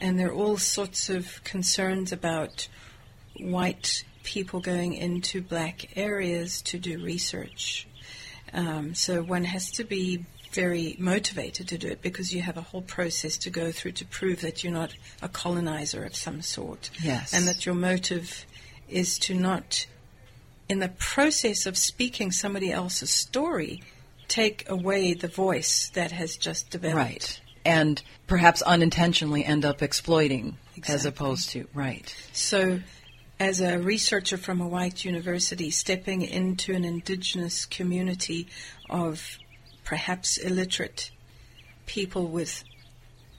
and 0.00 0.18
there 0.18 0.28
are 0.28 0.34
all 0.34 0.58
sorts 0.58 1.08
of 1.08 1.42
concerns 1.44 2.12
about 2.12 2.68
white 3.38 4.04
people 4.22 4.60
going 4.60 4.94
into 4.94 5.42
black 5.42 5.96
areas 5.96 6.62
to 6.62 6.78
do 6.78 7.02
research. 7.02 7.86
Um, 8.52 8.94
so 8.94 9.22
one 9.22 9.44
has 9.44 9.70
to 9.72 9.84
be 9.84 10.24
very 10.54 10.96
motivated 10.98 11.68
to 11.68 11.78
do 11.78 11.88
it 11.88 12.00
because 12.00 12.32
you 12.32 12.42
have 12.42 12.56
a 12.56 12.62
whole 12.62 12.82
process 12.82 13.36
to 13.38 13.50
go 13.50 13.72
through 13.72 13.92
to 13.92 14.04
prove 14.04 14.40
that 14.40 14.62
you're 14.62 14.72
not 14.72 14.94
a 15.20 15.28
colonizer 15.28 16.04
of 16.04 16.14
some 16.14 16.40
sort. 16.42 16.90
Yes. 17.02 17.34
And 17.34 17.46
that 17.48 17.66
your 17.66 17.74
motive 17.74 18.46
is 18.88 19.18
to 19.20 19.34
not, 19.34 19.86
in 20.68 20.78
the 20.78 20.88
process 20.88 21.66
of 21.66 21.76
speaking 21.76 22.30
somebody 22.30 22.70
else's 22.70 23.10
story, 23.10 23.82
take 24.28 24.68
away 24.68 25.14
the 25.14 25.28
voice 25.28 25.90
that 25.94 26.12
has 26.12 26.36
just 26.36 26.70
developed. 26.70 26.96
Right. 26.96 27.40
And 27.64 28.02
perhaps 28.26 28.62
unintentionally 28.62 29.44
end 29.44 29.64
up 29.64 29.82
exploiting 29.82 30.58
exactly. 30.76 30.94
as 30.94 31.06
opposed 31.06 31.50
to, 31.50 31.66
right. 31.74 32.14
So 32.32 32.80
as 33.40 33.60
a 33.60 33.78
researcher 33.78 34.36
from 34.36 34.60
a 34.60 34.68
white 34.68 35.04
university 35.04 35.70
stepping 35.70 36.22
into 36.22 36.74
an 36.74 36.84
indigenous 36.84 37.66
community 37.66 38.46
of 38.88 39.38
perhaps 39.84 40.36
illiterate 40.38 41.10
people 41.86 42.26
with 42.28 42.64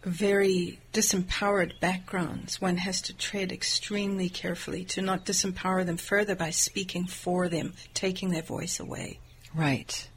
very 0.03 0.79
disempowered 0.93 1.79
backgrounds, 1.79 2.61
one 2.61 2.77
has 2.77 3.01
to 3.01 3.13
tread 3.17 3.51
extremely 3.51 4.29
carefully 4.29 4.85
to 4.85 5.01
not 5.01 5.25
disempower 5.25 5.85
them 5.85 5.97
further 5.97 6.35
by 6.35 6.51
speaking 6.51 7.05
for 7.07 7.49
them, 7.49 7.73
taking 7.93 8.29
their 8.29 8.43
voice 8.43 8.79
away. 8.79 9.19
Right. 9.53 10.07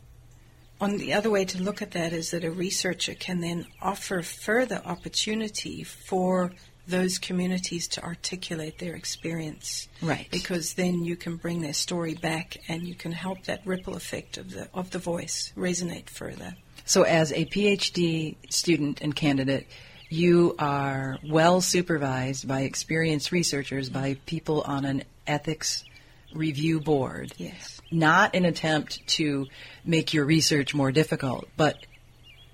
On 0.80 0.98
the 0.98 1.14
other 1.14 1.30
way 1.30 1.44
to 1.46 1.62
look 1.62 1.82
at 1.82 1.92
that 1.92 2.12
is 2.12 2.30
that 2.30 2.44
a 2.44 2.50
researcher 2.50 3.14
can 3.14 3.40
then 3.40 3.66
offer 3.80 4.22
further 4.22 4.80
opportunity 4.84 5.82
for 5.82 6.52
those 6.88 7.18
communities 7.18 7.86
to 7.88 8.02
articulate 8.02 8.78
their 8.78 8.94
experience. 8.94 9.88
Right. 10.02 10.28
Because 10.30 10.74
then 10.74 11.04
you 11.04 11.16
can 11.16 11.36
bring 11.36 11.60
their 11.60 11.72
story 11.74 12.14
back 12.14 12.58
and 12.68 12.82
you 12.82 12.94
can 12.94 13.12
help 13.12 13.44
that 13.44 13.62
ripple 13.64 13.96
effect 13.96 14.38
of 14.38 14.52
the 14.52 14.68
of 14.74 14.90
the 14.90 14.98
voice 14.98 15.52
resonate 15.56 16.08
further. 16.08 16.56
So 16.84 17.02
as 17.02 17.32
a 17.32 17.44
PhD 17.44 18.36
student 18.48 19.00
and 19.02 19.14
candidate, 19.14 19.66
you 20.08 20.54
are 20.58 21.18
well 21.28 21.60
supervised 21.60 22.48
by 22.48 22.62
experienced 22.62 23.30
researchers, 23.30 23.90
by 23.90 24.16
people 24.24 24.62
on 24.62 24.84
an 24.84 25.04
ethics 25.26 25.84
review 26.34 26.80
board. 26.80 27.32
Yes. 27.36 27.80
Not 27.90 28.34
an 28.34 28.44
attempt 28.44 29.06
to 29.08 29.46
make 29.84 30.14
your 30.14 30.24
research 30.24 30.74
more 30.74 30.92
difficult, 30.92 31.48
but 31.56 31.76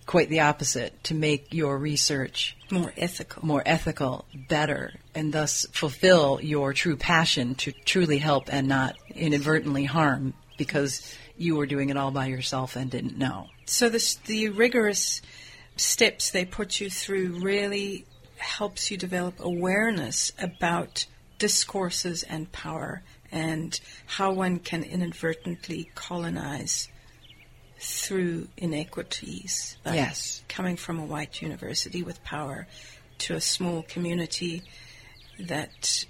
quite 0.06 0.28
the 0.28 0.40
opposite 0.40 1.02
to 1.04 1.14
make 1.14 1.52
your 1.52 1.78
research 1.78 2.56
more 2.70 2.92
ethical. 2.96 3.44
more 3.44 3.62
ethical 3.64 4.24
better 4.48 4.92
and 5.14 5.32
thus 5.32 5.66
fulfill 5.72 6.40
your 6.42 6.72
true 6.72 6.96
passion 6.96 7.54
to 7.54 7.72
truly 7.84 8.18
help 8.18 8.52
and 8.52 8.68
not 8.68 8.96
inadvertently 9.14 9.84
harm 9.84 10.34
because 10.58 11.16
you 11.36 11.56
were 11.56 11.66
doing 11.66 11.88
it 11.90 11.96
all 11.96 12.10
by 12.10 12.26
yourself 12.26 12.76
and 12.76 12.90
didn't 12.90 13.18
know. 13.18 13.48
So 13.66 13.88
this, 13.88 14.16
the 14.16 14.50
rigorous 14.50 15.22
steps 15.76 16.30
they 16.30 16.44
put 16.44 16.80
you 16.80 16.90
through 16.90 17.40
really 17.40 18.06
helps 18.36 18.90
you 18.90 18.96
develop 18.96 19.40
awareness 19.40 20.32
about 20.38 21.06
discourses 21.38 22.22
and 22.22 22.50
power 22.52 23.02
and 23.32 23.80
how 24.06 24.32
one 24.32 24.58
can 24.58 24.84
inadvertently 24.84 25.90
colonize 25.94 26.88
through 27.84 28.48
inequities. 28.56 29.76
yes. 29.84 30.42
Coming 30.48 30.76
from 30.76 30.98
a 30.98 31.04
white 31.04 31.42
university 31.42 32.02
with 32.02 32.22
power 32.24 32.66
to 33.18 33.34
a 33.34 33.40
small 33.40 33.82
community 33.82 34.62
that 35.38 36.04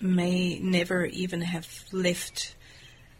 may 0.00 0.58
never 0.58 1.04
even 1.06 1.40
have 1.42 1.84
left 1.92 2.54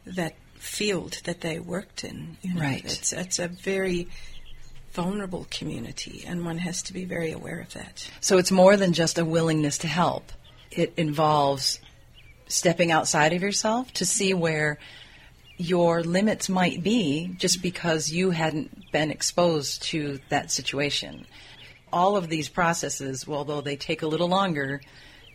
that 0.07 0.35
field 0.55 1.21
that 1.25 1.41
they 1.41 1.59
worked 1.59 2.05
in. 2.05 2.37
You 2.43 2.55
know, 2.55 2.61
right. 2.61 2.85
It's, 2.85 3.13
it's 3.13 3.39
a 3.39 3.49
very 3.49 4.09
vulnerable 4.93 5.47
community, 5.51 6.25
and 6.27 6.45
one 6.45 6.59
has 6.59 6.83
to 6.85 6.93
be 6.93 7.05
very 7.05 7.33
aware 7.33 7.61
of 7.61 7.73
that. 7.75 8.11
So 8.21 8.39
it's 8.39 8.53
more 8.53 8.77
than 8.77 8.93
just 8.93 9.19
a 9.19 9.25
willingness 9.25 9.79
to 9.79 9.89
help. 9.89 10.33
It 10.71 10.95
involves 10.97 11.81
stepping 12.47 12.91
outside 12.93 13.33
of 13.33 13.43
yourself 13.43 13.93
to 13.95 14.07
see 14.07 14.35
where 14.35 14.79
your 15.57 16.03
limits 16.03 16.49
might 16.49 16.83
be 16.83 17.35
just 17.39 17.63
because 17.63 18.11
you 18.11 18.31
hadn't 18.31 18.91
been 18.93 19.11
exposed 19.11 19.83
to 19.83 20.19
that 20.29 20.51
situation. 20.51 21.27
All 21.93 22.17
of 22.17 22.29
these 22.29 22.49
processes, 22.49 23.25
although 23.29 23.61
they 23.61 23.77
take 23.77 24.03
a 24.03 24.07
little 24.07 24.29
longer 24.29 24.81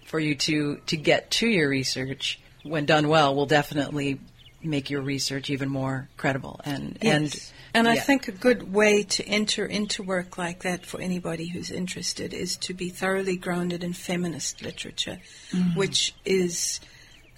for 0.05 0.19
you 0.19 0.35
to, 0.35 0.77
to 0.87 0.97
get 0.97 1.31
to 1.31 1.47
your 1.47 1.69
research, 1.69 2.39
when 2.63 2.85
done 2.85 3.07
well, 3.07 3.33
will 3.33 3.45
definitely 3.45 4.19
make 4.61 4.89
your 4.89 5.01
research 5.01 5.49
even 5.49 5.69
more 5.69 6.09
credible. 6.17 6.59
And 6.65 6.97
yes. 7.01 7.13
and 7.15 7.53
and 7.71 7.85
yeah. 7.85 7.93
I 7.93 8.03
think 8.03 8.27
a 8.27 8.31
good 8.31 8.73
way 8.73 9.03
to 9.03 9.25
enter 9.25 9.65
into 9.65 10.03
work 10.03 10.37
like 10.37 10.63
that 10.63 10.85
for 10.85 10.99
anybody 10.99 11.47
who's 11.47 11.69
interested 11.69 12.33
is 12.33 12.57
to 12.57 12.73
be 12.73 12.89
thoroughly 12.89 13.37
grounded 13.37 13.83
in 13.83 13.93
feminist 13.93 14.61
literature, 14.61 15.19
mm-hmm. 15.51 15.77
which 15.77 16.15
is 16.25 16.81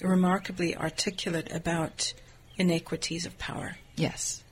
remarkably 0.02 0.76
articulate 0.76 1.52
about 1.52 2.14
inequities 2.62 3.26
of 3.26 3.38
power. 3.38 3.76
Yes. 3.96 4.44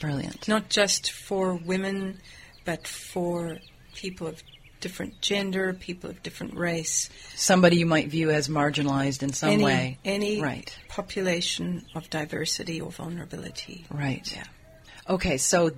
Brilliant. 0.00 0.46
Not 0.46 0.68
just 0.68 1.10
for 1.10 1.54
women, 1.54 2.20
but 2.64 2.86
for 2.86 3.58
people 3.94 4.26
of 4.26 4.42
different 4.80 5.20
gender, 5.22 5.72
people 5.72 6.10
of 6.10 6.22
different 6.22 6.54
race. 6.54 7.08
Somebody 7.34 7.78
you 7.78 7.86
might 7.86 8.08
view 8.08 8.30
as 8.30 8.48
marginalized 8.48 9.22
in 9.22 9.32
some 9.32 9.48
any, 9.48 9.64
way. 9.64 9.98
Any 10.04 10.42
right. 10.42 10.78
population 10.88 11.86
of 11.94 12.10
diversity 12.10 12.80
or 12.80 12.90
vulnerability. 12.90 13.86
Right. 13.90 14.30
Yeah. 14.30 14.44
Okay, 15.08 15.38
so 15.38 15.70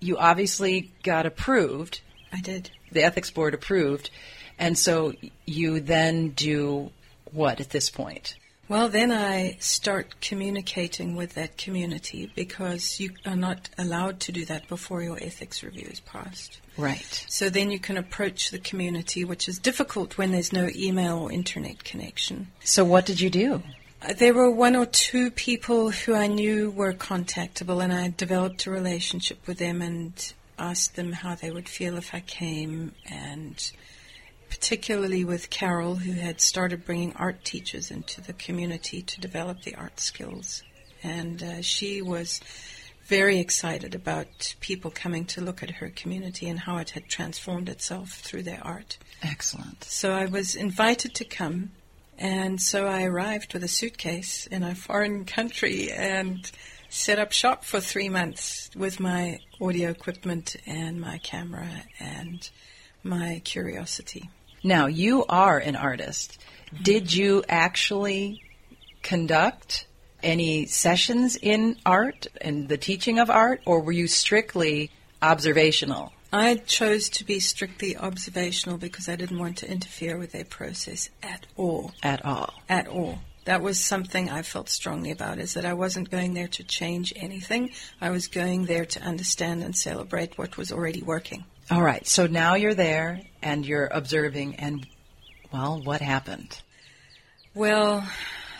you 0.00 0.16
obviously 0.16 0.90
got 1.02 1.26
approved. 1.26 2.00
I 2.32 2.40
did. 2.40 2.70
The 2.92 3.04
ethics 3.04 3.30
board 3.30 3.52
approved, 3.52 4.10
and 4.58 4.76
so 4.78 5.12
you 5.44 5.80
then 5.80 6.30
do 6.30 6.90
what 7.32 7.60
at 7.60 7.70
this 7.70 7.90
point? 7.90 8.36
Well, 8.70 8.88
then 8.88 9.10
I 9.10 9.56
start 9.58 10.20
communicating 10.20 11.16
with 11.16 11.34
that 11.34 11.58
community 11.58 12.30
because 12.36 13.00
you 13.00 13.10
are 13.26 13.34
not 13.34 13.68
allowed 13.76 14.20
to 14.20 14.32
do 14.32 14.44
that 14.44 14.68
before 14.68 15.02
your 15.02 15.18
ethics 15.20 15.64
review 15.64 15.88
is 15.90 15.98
passed. 15.98 16.60
Right. 16.76 17.26
So 17.28 17.50
then 17.50 17.72
you 17.72 17.80
can 17.80 17.96
approach 17.96 18.52
the 18.52 18.60
community, 18.60 19.24
which 19.24 19.48
is 19.48 19.58
difficult 19.58 20.18
when 20.18 20.30
there's 20.30 20.52
no 20.52 20.70
email 20.72 21.18
or 21.18 21.32
internet 21.32 21.82
connection. 21.82 22.46
So 22.62 22.84
what 22.84 23.06
did 23.06 23.20
you 23.20 23.28
do? 23.28 23.60
Uh, 24.02 24.12
There 24.12 24.34
were 24.34 24.52
one 24.52 24.76
or 24.76 24.86
two 24.86 25.32
people 25.32 25.90
who 25.90 26.14
I 26.14 26.28
knew 26.28 26.70
were 26.70 26.92
contactable, 26.92 27.82
and 27.82 27.92
I 27.92 28.14
developed 28.16 28.66
a 28.66 28.70
relationship 28.70 29.48
with 29.48 29.58
them 29.58 29.82
and 29.82 30.32
asked 30.60 30.94
them 30.94 31.10
how 31.10 31.34
they 31.34 31.50
would 31.50 31.68
feel 31.68 31.96
if 31.96 32.14
I 32.14 32.20
came, 32.20 32.92
and 33.04 33.72
particularly 34.50 35.24
with 35.24 35.48
Carol, 35.48 35.94
who 35.94 36.12
had 36.12 36.40
started 36.40 36.84
bringing 36.84 37.14
art 37.16 37.44
teachers 37.44 37.90
into 37.90 38.20
the 38.20 38.32
community 38.34 39.00
to 39.00 39.20
develop 39.20 39.62
the 39.62 39.74
art 39.76 40.00
skills. 40.00 40.62
And 41.02 41.42
uh, 41.42 41.62
she 41.62 42.02
was 42.02 42.40
very 43.06 43.38
excited 43.38 43.94
about 43.94 44.54
people 44.60 44.90
coming 44.90 45.24
to 45.24 45.40
look 45.40 45.62
at 45.62 45.70
her 45.70 45.88
community 45.88 46.48
and 46.48 46.60
how 46.60 46.76
it 46.76 46.90
had 46.90 47.08
transformed 47.08 47.68
itself 47.68 48.10
through 48.10 48.42
their 48.42 48.60
art. 48.62 48.98
Excellent. 49.22 49.84
So 49.84 50.12
I 50.12 50.26
was 50.26 50.54
invited 50.54 51.14
to 51.14 51.24
come, 51.24 51.70
and 52.18 52.60
so 52.60 52.86
I 52.86 53.04
arrived 53.04 53.54
with 53.54 53.64
a 53.64 53.68
suitcase 53.68 54.46
in 54.46 54.62
a 54.62 54.74
foreign 54.74 55.24
country 55.24 55.90
and 55.90 56.50
set 56.88 57.18
up 57.18 57.32
shop 57.32 57.64
for 57.64 57.80
three 57.80 58.08
months 58.08 58.70
with 58.76 59.00
my 59.00 59.38
audio 59.60 59.90
equipment 59.90 60.56
and 60.66 61.00
my 61.00 61.18
camera 61.18 61.68
and 61.98 62.50
my 63.02 63.40
curiosity. 63.44 64.28
Now, 64.62 64.86
you 64.86 65.24
are 65.28 65.58
an 65.58 65.76
artist. 65.76 66.38
Did 66.82 67.12
you 67.12 67.42
actually 67.48 68.42
conduct 69.02 69.86
any 70.22 70.66
sessions 70.66 71.36
in 71.36 71.76
art 71.86 72.26
and 72.40 72.68
the 72.68 72.76
teaching 72.76 73.18
of 73.18 73.30
art, 73.30 73.62
or 73.64 73.80
were 73.80 73.92
you 73.92 74.06
strictly 74.06 74.90
observational? 75.22 76.12
I 76.32 76.56
chose 76.56 77.08
to 77.10 77.24
be 77.24 77.40
strictly 77.40 77.96
observational 77.96 78.78
because 78.78 79.08
I 79.08 79.16
didn't 79.16 79.38
want 79.38 79.56
to 79.58 79.70
interfere 79.70 80.16
with 80.16 80.32
their 80.32 80.44
process 80.44 81.10
at 81.22 81.46
all. 81.56 81.92
At 82.02 82.24
all. 82.24 82.54
At 82.68 82.86
all. 82.86 83.20
That 83.46 83.62
was 83.62 83.80
something 83.80 84.30
I 84.30 84.42
felt 84.42 84.68
strongly 84.68 85.10
about 85.10 85.38
is 85.38 85.54
that 85.54 85.64
I 85.64 85.72
wasn't 85.72 86.10
going 86.10 86.34
there 86.34 86.48
to 86.48 86.62
change 86.62 87.12
anything. 87.16 87.70
I 88.00 88.10
was 88.10 88.28
going 88.28 88.66
there 88.66 88.84
to 88.84 89.02
understand 89.02 89.62
and 89.62 89.74
celebrate 89.74 90.38
what 90.38 90.56
was 90.56 90.70
already 90.70 91.02
working. 91.02 91.44
All 91.70 91.82
right, 91.82 92.04
so 92.04 92.26
now 92.26 92.54
you're 92.54 92.74
there 92.74 93.20
and 93.42 93.64
you're 93.64 93.86
observing, 93.86 94.56
and 94.56 94.84
well, 95.52 95.80
what 95.80 96.00
happened? 96.00 96.60
Well, 97.54 98.08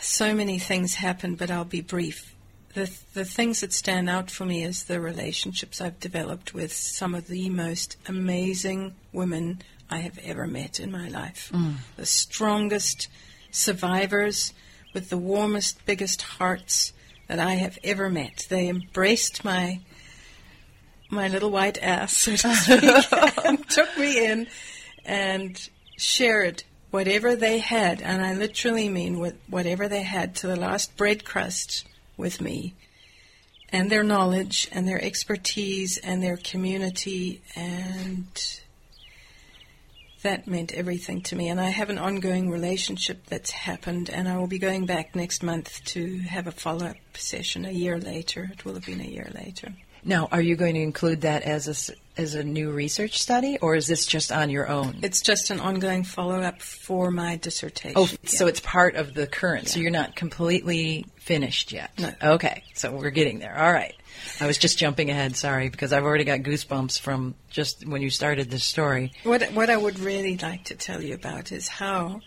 so 0.00 0.32
many 0.32 0.60
things 0.60 0.94
happened, 0.94 1.36
but 1.36 1.50
I'll 1.50 1.64
be 1.64 1.80
brief. 1.80 2.36
The, 2.74 2.88
the 3.14 3.24
things 3.24 3.62
that 3.62 3.72
stand 3.72 4.08
out 4.08 4.30
for 4.30 4.44
me 4.44 4.62
is 4.62 4.84
the 4.84 5.00
relationships 5.00 5.80
I've 5.80 5.98
developed 5.98 6.54
with 6.54 6.72
some 6.72 7.16
of 7.16 7.26
the 7.26 7.50
most 7.50 7.96
amazing 8.06 8.94
women 9.12 9.62
I 9.90 9.98
have 9.98 10.18
ever 10.18 10.46
met 10.46 10.78
in 10.78 10.92
my 10.92 11.08
life. 11.08 11.50
Mm. 11.52 11.78
The 11.96 12.06
strongest 12.06 13.08
survivors 13.50 14.52
with 14.94 15.10
the 15.10 15.18
warmest, 15.18 15.84
biggest 15.84 16.22
hearts 16.22 16.92
that 17.26 17.40
I 17.40 17.54
have 17.54 17.76
ever 17.82 18.08
met. 18.08 18.46
They 18.48 18.68
embraced 18.68 19.44
my 19.44 19.80
my 21.10 21.28
little 21.28 21.50
white 21.50 21.78
ass, 21.82 22.16
so 22.16 22.36
to 22.36 22.54
speak, 22.54 23.68
took 23.68 23.98
me 23.98 24.24
in 24.26 24.46
and 25.04 25.68
shared 25.96 26.62
whatever 26.90 27.36
they 27.36 27.58
had, 27.58 28.02
and 28.02 28.24
I 28.24 28.34
literally 28.34 28.88
mean 28.88 29.32
whatever 29.48 29.88
they 29.88 30.02
had 30.02 30.34
to 30.36 30.46
the 30.46 30.56
last 30.56 30.96
bread 30.96 31.24
crust 31.24 31.86
with 32.16 32.40
me, 32.40 32.74
and 33.70 33.90
their 33.90 34.02
knowledge 34.02 34.68
and 34.72 34.86
their 34.88 35.02
expertise 35.02 35.98
and 35.98 36.22
their 36.22 36.36
community, 36.36 37.40
and 37.54 38.60
that 40.22 40.46
meant 40.46 40.74
everything 40.74 41.22
to 41.22 41.36
me. 41.36 41.48
And 41.48 41.60
I 41.60 41.70
have 41.70 41.90
an 41.90 41.98
ongoing 41.98 42.50
relationship 42.50 43.26
that's 43.26 43.50
happened, 43.50 44.10
and 44.10 44.28
I 44.28 44.36
will 44.38 44.48
be 44.48 44.58
going 44.58 44.86
back 44.86 45.14
next 45.14 45.42
month 45.42 45.84
to 45.86 46.18
have 46.18 46.46
a 46.46 46.52
follow 46.52 46.86
up 46.86 46.96
session 47.14 47.64
a 47.64 47.70
year 47.70 47.98
later. 47.98 48.50
It 48.52 48.64
will 48.64 48.74
have 48.74 48.86
been 48.86 49.00
a 49.00 49.04
year 49.04 49.30
later. 49.34 49.74
Now, 50.04 50.28
are 50.32 50.40
you 50.40 50.56
going 50.56 50.74
to 50.74 50.80
include 50.80 51.22
that 51.22 51.42
as 51.42 51.90
a, 51.90 52.20
as 52.20 52.34
a 52.34 52.42
new 52.42 52.70
research 52.70 53.20
study, 53.20 53.58
or 53.60 53.74
is 53.74 53.86
this 53.86 54.06
just 54.06 54.32
on 54.32 54.50
your 54.50 54.68
own? 54.68 54.98
It's 55.02 55.20
just 55.20 55.50
an 55.50 55.60
ongoing 55.60 56.04
follow 56.04 56.40
up 56.40 56.62
for 56.62 57.10
my 57.10 57.36
dissertation. 57.36 57.94
Oh, 57.96 58.08
so 58.24 58.46
it's 58.46 58.60
part 58.60 58.96
of 58.96 59.14
the 59.14 59.26
current. 59.26 59.68
So 59.68 59.80
you're 59.80 59.90
not 59.90 60.16
completely 60.16 61.06
finished 61.16 61.72
yet. 61.72 61.90
No. 61.98 62.12
Okay, 62.22 62.64
so 62.74 62.92
we're 62.92 63.10
getting 63.10 63.38
there. 63.38 63.58
All 63.58 63.72
right. 63.72 63.94
I 64.40 64.46
was 64.46 64.58
just 64.58 64.78
jumping 64.78 65.10
ahead. 65.10 65.36
Sorry, 65.36 65.68
because 65.68 65.92
I've 65.92 66.04
already 66.04 66.24
got 66.24 66.40
goosebumps 66.40 67.00
from 67.00 67.34
just 67.50 67.86
when 67.86 68.02
you 68.02 68.10
started 68.10 68.50
this 68.50 68.64
story. 68.64 69.12
What 69.22 69.42
what 69.52 69.70
I 69.70 69.76
would 69.76 69.98
really 69.98 70.36
like 70.36 70.64
to 70.64 70.74
tell 70.74 71.02
you 71.02 71.14
about 71.14 71.52
is 71.52 71.68
how 71.68 72.20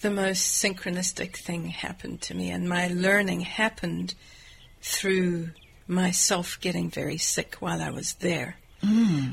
the 0.00 0.10
most 0.10 0.62
synchronistic 0.62 1.36
thing 1.36 1.66
happened 1.66 2.20
to 2.22 2.34
me, 2.34 2.50
and 2.50 2.68
my 2.68 2.88
learning 2.88 3.40
happened 3.40 4.14
through 4.82 5.50
myself 5.90 6.58
getting 6.60 6.88
very 6.88 7.18
sick 7.18 7.56
while 7.56 7.82
I 7.82 7.90
was 7.90 8.14
there. 8.14 8.56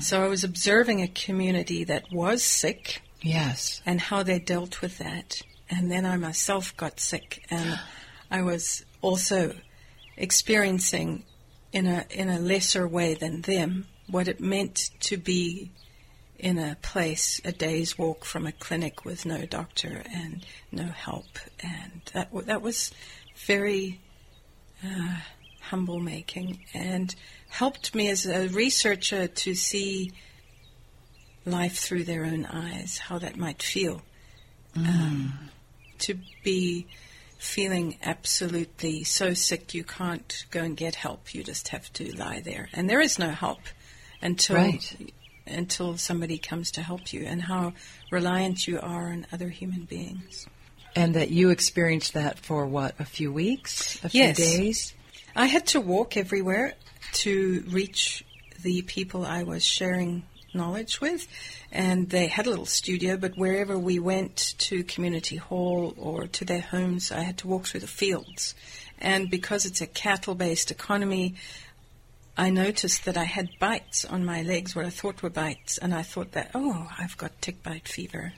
So 0.02 0.22
I 0.24 0.28
was 0.28 0.43
observing 0.43 1.02
a 1.02 1.08
community 1.08 1.86
that 1.86 2.12
was 2.12 2.43
sick 2.43 3.02
Yes. 3.22 3.82
and 3.86 4.02
how 4.02 4.22
they 4.24 4.39
dealt 4.39 4.82
with 4.82 4.98
that, 4.98 5.41
and 5.70 5.89
then 5.89 6.06
I 6.06 6.17
myself 6.17 6.76
got 6.76 7.00
sick, 7.00 7.46
and 7.50 7.80
I 8.30 8.41
was 8.41 8.84
also 9.02 9.56
experiencing 10.17 11.24
in 11.72 11.88
a 11.88 12.06
in 12.10 12.28
a 12.30 12.39
lesser 12.39 12.88
way 12.88 13.13
than 13.13 13.41
them 13.41 13.88
what 14.08 14.28
it 14.28 14.39
meant 14.41 14.89
to 15.02 15.15
be 15.17 15.72
in 16.38 16.58
a 16.58 16.76
place 16.82 17.39
a 17.46 17.52
day's 17.52 17.98
walk 17.98 18.26
from 18.26 18.46
a 18.46 18.52
clinic 18.52 19.06
with 19.06 19.26
no 19.26 19.46
doctor 19.46 20.04
and 20.13 20.46
no 20.74 20.86
help, 20.88 21.39
and 21.62 22.02
that 22.13 22.30
that 22.46 22.62
was 22.62 22.91
very 23.46 24.00
uh, 24.86 25.20
humble 25.67 25.99
making 25.99 26.60
and 26.73 27.15
helped 27.49 27.93
me 27.95 28.10
as 28.10 28.25
a 28.25 28.47
researcher 28.49 29.27
to 29.27 29.53
see 29.56 30.12
life 31.45 31.77
through 31.77 32.03
their 32.03 32.25
own 32.25 32.45
eyes, 32.45 32.97
how 32.97 33.17
that 33.19 33.38
might 33.38 33.62
feel. 33.63 34.01
Um, 34.75 35.49
to 35.99 36.19
be 36.43 36.86
feeling 37.39 37.97
absolutely 38.03 39.03
so 39.03 39.34
sick 39.34 39.73
you 39.73 39.84
can't 39.84 40.45
go 40.51 40.62
and 40.62 40.75
get 40.75 40.95
help, 40.95 41.34
you 41.34 41.43
just 41.43 41.69
have 41.69 41.91
to 41.93 42.15
lie 42.15 42.41
there. 42.41 42.69
And 42.73 42.89
there 42.89 43.01
is 43.01 43.17
no 43.17 43.30
help 43.30 43.62
until 44.21 44.58
Right. 44.58 45.13
until 45.47 45.97
somebody 45.97 46.38
comes 46.38 46.71
to 46.71 46.82
help 46.82 47.13
you 47.13 47.23
and 47.23 47.43
how 47.43 47.71
reliant 48.12 48.67
you 48.67 48.77
are 48.82 49.08
on 49.13 49.25
other 49.32 49.47
human 49.47 49.86
beings. 49.86 50.45
And 50.93 51.15
that 51.15 51.30
you 51.32 51.51
experienced 51.51 52.13
that 52.15 52.38
for 52.38 52.65
what, 52.65 52.95
a 52.99 53.06
few 53.06 53.32
weeks? 53.32 54.03
A 54.03 54.10
few 54.10 54.23
Yes. 54.23 54.38
days? 54.38 54.93
I 55.38 55.45
had 55.45 55.67
to 55.67 55.80
walk 55.80 56.17
everywhere 56.17 56.73
to 57.13 57.63
reach 57.69 58.26
the 58.63 58.82
people 58.82 59.23
I 59.23 59.43
was 59.43 59.63
sharing 59.63 60.23
knowledge 60.52 61.00
with, 61.00 61.28
and 61.71 62.10
they 62.10 62.26
had 62.26 62.47
a 62.47 62.50
little 62.50 62.65
studio, 62.65 63.17
but 63.17 63.38
wherever 63.38 63.78
we 63.78 64.00
went 64.00 64.56
to 64.58 64.84
community 64.84 65.36
hall 65.36 65.93
or 65.95 66.26
to 66.26 66.43
their 66.43 66.62
homes, 66.62 67.12
I 67.12 67.19
had 67.19 67.38
to 67.38 67.47
walk 67.47 67.67
through 67.67 67.82
the 67.82 67.88
fields. 67.88 68.56
And 68.97 69.30
because 69.30 69.67
it's 69.67 69.80
a 69.80 69.86
cattle 69.86 70.34
based 70.34 70.71
economy, 70.71 71.36
I 72.36 72.50
noticed 72.50 73.06
that 73.06 73.15
I 73.15 73.26
had 73.26 73.50
bites 73.60 74.06
on 74.06 74.26
my 74.26 74.41
legs, 74.41 74.76
what 74.76 74.86
I 74.86 74.89
thought 74.89 75.21
were 75.21 75.30
bites, 75.30 75.78
and 75.78 75.93
I 75.93 76.02
thought 76.02 76.32
that, 76.32 76.50
oh, 76.56 76.89
I've 76.97 77.15
got 77.15 77.39
tick 77.43 77.62
bite 77.62 77.88
fever. 77.88 78.34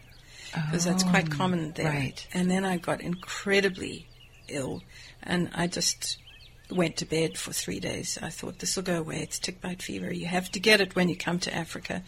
Because 0.54 0.84
that's 0.84 1.04
quite 1.04 1.30
oh, 1.32 1.38
common 1.38 1.72
there. 1.78 1.86
right. 1.86 2.28
And 2.34 2.52
then 2.52 2.66
I 2.66 2.76
got 2.76 3.00
incredibly 3.00 4.10
ill, 4.50 4.82
and 5.24 5.50
I 5.56 5.68
just 5.68 6.18
went 6.72 6.98
to 6.98 7.06
bed 7.06 7.38
for 7.38 7.52
three 7.52 7.80
days. 7.80 8.18
I 8.22 8.30
thought 8.30 8.60
this 8.60 8.76
will 8.76 8.84
go 8.84 9.00
away. 9.00 9.22
It's 9.22 9.40
tick 9.40 9.62
bite 9.62 9.82
fever. 9.82 10.14
You 10.14 10.28
have 10.28 10.52
to 10.52 10.60
get 10.60 10.82
it 10.82 10.96
when 10.96 11.10
you 11.10 11.16
come 11.16 11.40
to 11.40 11.56
Africa. 11.56 12.04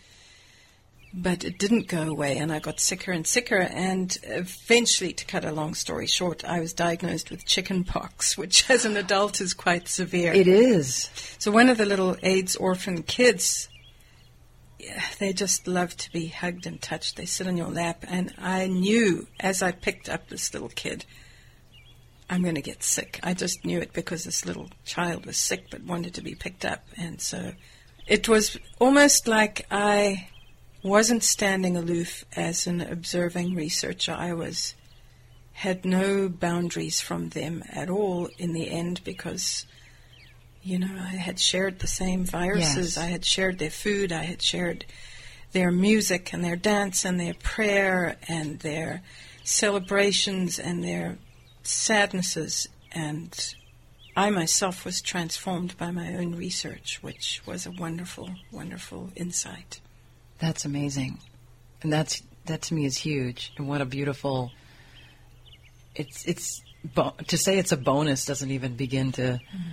But 1.13 1.43
it 1.43 1.57
didn't 1.57 1.89
go 1.89 2.03
away, 2.03 2.37
and 2.37 2.53
I 2.53 2.59
got 2.59 2.79
sicker 2.79 3.11
and 3.11 3.27
sicker. 3.27 3.57
And 3.57 4.17
eventually, 4.23 5.11
to 5.11 5.25
cut 5.25 5.43
a 5.43 5.51
long 5.51 5.73
story 5.73 6.07
short, 6.07 6.45
I 6.45 6.61
was 6.61 6.73
diagnosed 6.73 7.29
with 7.29 7.45
chicken 7.45 7.83
pox, 7.83 8.37
which 8.37 8.69
as 8.69 8.85
an 8.85 8.95
adult 8.95 9.41
is 9.41 9.53
quite 9.53 9.87
severe. 9.87 10.31
It 10.33 10.47
is. 10.47 11.09
So 11.37 11.51
one 11.51 11.69
of 11.69 11.77
the 11.77 11.85
little 11.85 12.15
AIDS 12.23 12.55
orphan 12.55 13.03
kids, 13.03 13.67
yeah, 14.79 15.03
they 15.19 15.33
just 15.33 15.67
love 15.67 15.97
to 15.97 16.11
be 16.13 16.27
hugged 16.27 16.65
and 16.65 16.81
touched. 16.81 17.17
They 17.17 17.25
sit 17.25 17.47
on 17.47 17.57
your 17.57 17.69
lap, 17.69 18.05
and 18.07 18.33
I 18.37 18.67
knew 18.67 19.27
as 19.39 19.61
I 19.61 19.73
picked 19.73 20.07
up 20.07 20.29
this 20.29 20.53
little 20.53 20.69
kid, 20.69 21.05
I'm 22.31 22.43
going 22.43 22.55
to 22.55 22.61
get 22.61 22.81
sick. 22.81 23.19
I 23.23 23.33
just 23.33 23.65
knew 23.65 23.79
it 23.79 23.91
because 23.91 24.23
this 24.23 24.45
little 24.45 24.69
child 24.85 25.25
was 25.25 25.35
sick 25.35 25.65
but 25.69 25.83
wanted 25.83 26.13
to 26.13 26.21
be 26.21 26.33
picked 26.33 26.63
up. 26.63 26.85
And 26.97 27.19
so 27.19 27.51
it 28.07 28.29
was 28.29 28.57
almost 28.79 29.27
like 29.27 29.67
I 29.69 30.29
wasn't 30.81 31.23
standing 31.23 31.75
aloof 31.75 32.23
as 32.33 32.67
an 32.67 32.79
observing 32.79 33.53
researcher. 33.53 34.13
I 34.13 34.31
was 34.31 34.75
had 35.53 35.83
no 35.83 36.29
boundaries 36.29 37.01
from 37.01 37.29
them 37.29 37.63
at 37.69 37.89
all 37.89 38.29
in 38.37 38.53
the 38.53 38.71
end 38.71 39.01
because 39.03 39.65
you 40.63 40.79
know 40.79 40.95
I 40.99 41.17
had 41.17 41.37
shared 41.37 41.79
the 41.79 41.87
same 41.87 42.23
viruses. 42.23 42.95
Yes. 42.95 42.97
I 42.97 43.07
had 43.07 43.25
shared 43.25 43.59
their 43.59 43.69
food. 43.69 44.13
I 44.13 44.23
had 44.23 44.41
shared 44.41 44.85
their 45.51 45.69
music 45.69 46.31
and 46.31 46.43
their 46.43 46.55
dance 46.55 47.03
and 47.03 47.19
their 47.19 47.33
prayer 47.33 48.15
and 48.29 48.59
their 48.59 49.01
celebrations 49.43 50.57
and 50.57 50.81
their 50.81 51.17
sadnesses 51.63 52.67
and 52.91 53.55
I 54.15 54.29
myself 54.29 54.83
was 54.83 55.01
transformed 55.01 55.77
by 55.77 55.91
my 55.91 56.15
own 56.15 56.35
research, 56.35 56.99
which 57.01 57.41
was 57.45 57.65
a 57.65 57.71
wonderful, 57.71 58.29
wonderful 58.51 59.09
insight. 59.15 59.79
That's 60.39 60.65
amazing, 60.65 61.19
and 61.81 61.93
that's 61.93 62.21
that 62.45 62.63
to 62.63 62.73
me 62.73 62.85
is 62.85 62.97
huge. 62.97 63.53
And 63.57 63.67
what 63.67 63.81
a 63.81 63.85
beautiful. 63.85 64.51
It's 65.95 66.25
it's 66.25 66.61
bo- 66.83 67.13
to 67.27 67.37
say 67.37 67.57
it's 67.57 67.71
a 67.71 67.77
bonus 67.77 68.25
doesn't 68.25 68.51
even 68.51 68.75
begin 68.75 69.11
to. 69.13 69.21
Mm-hmm. 69.21 69.69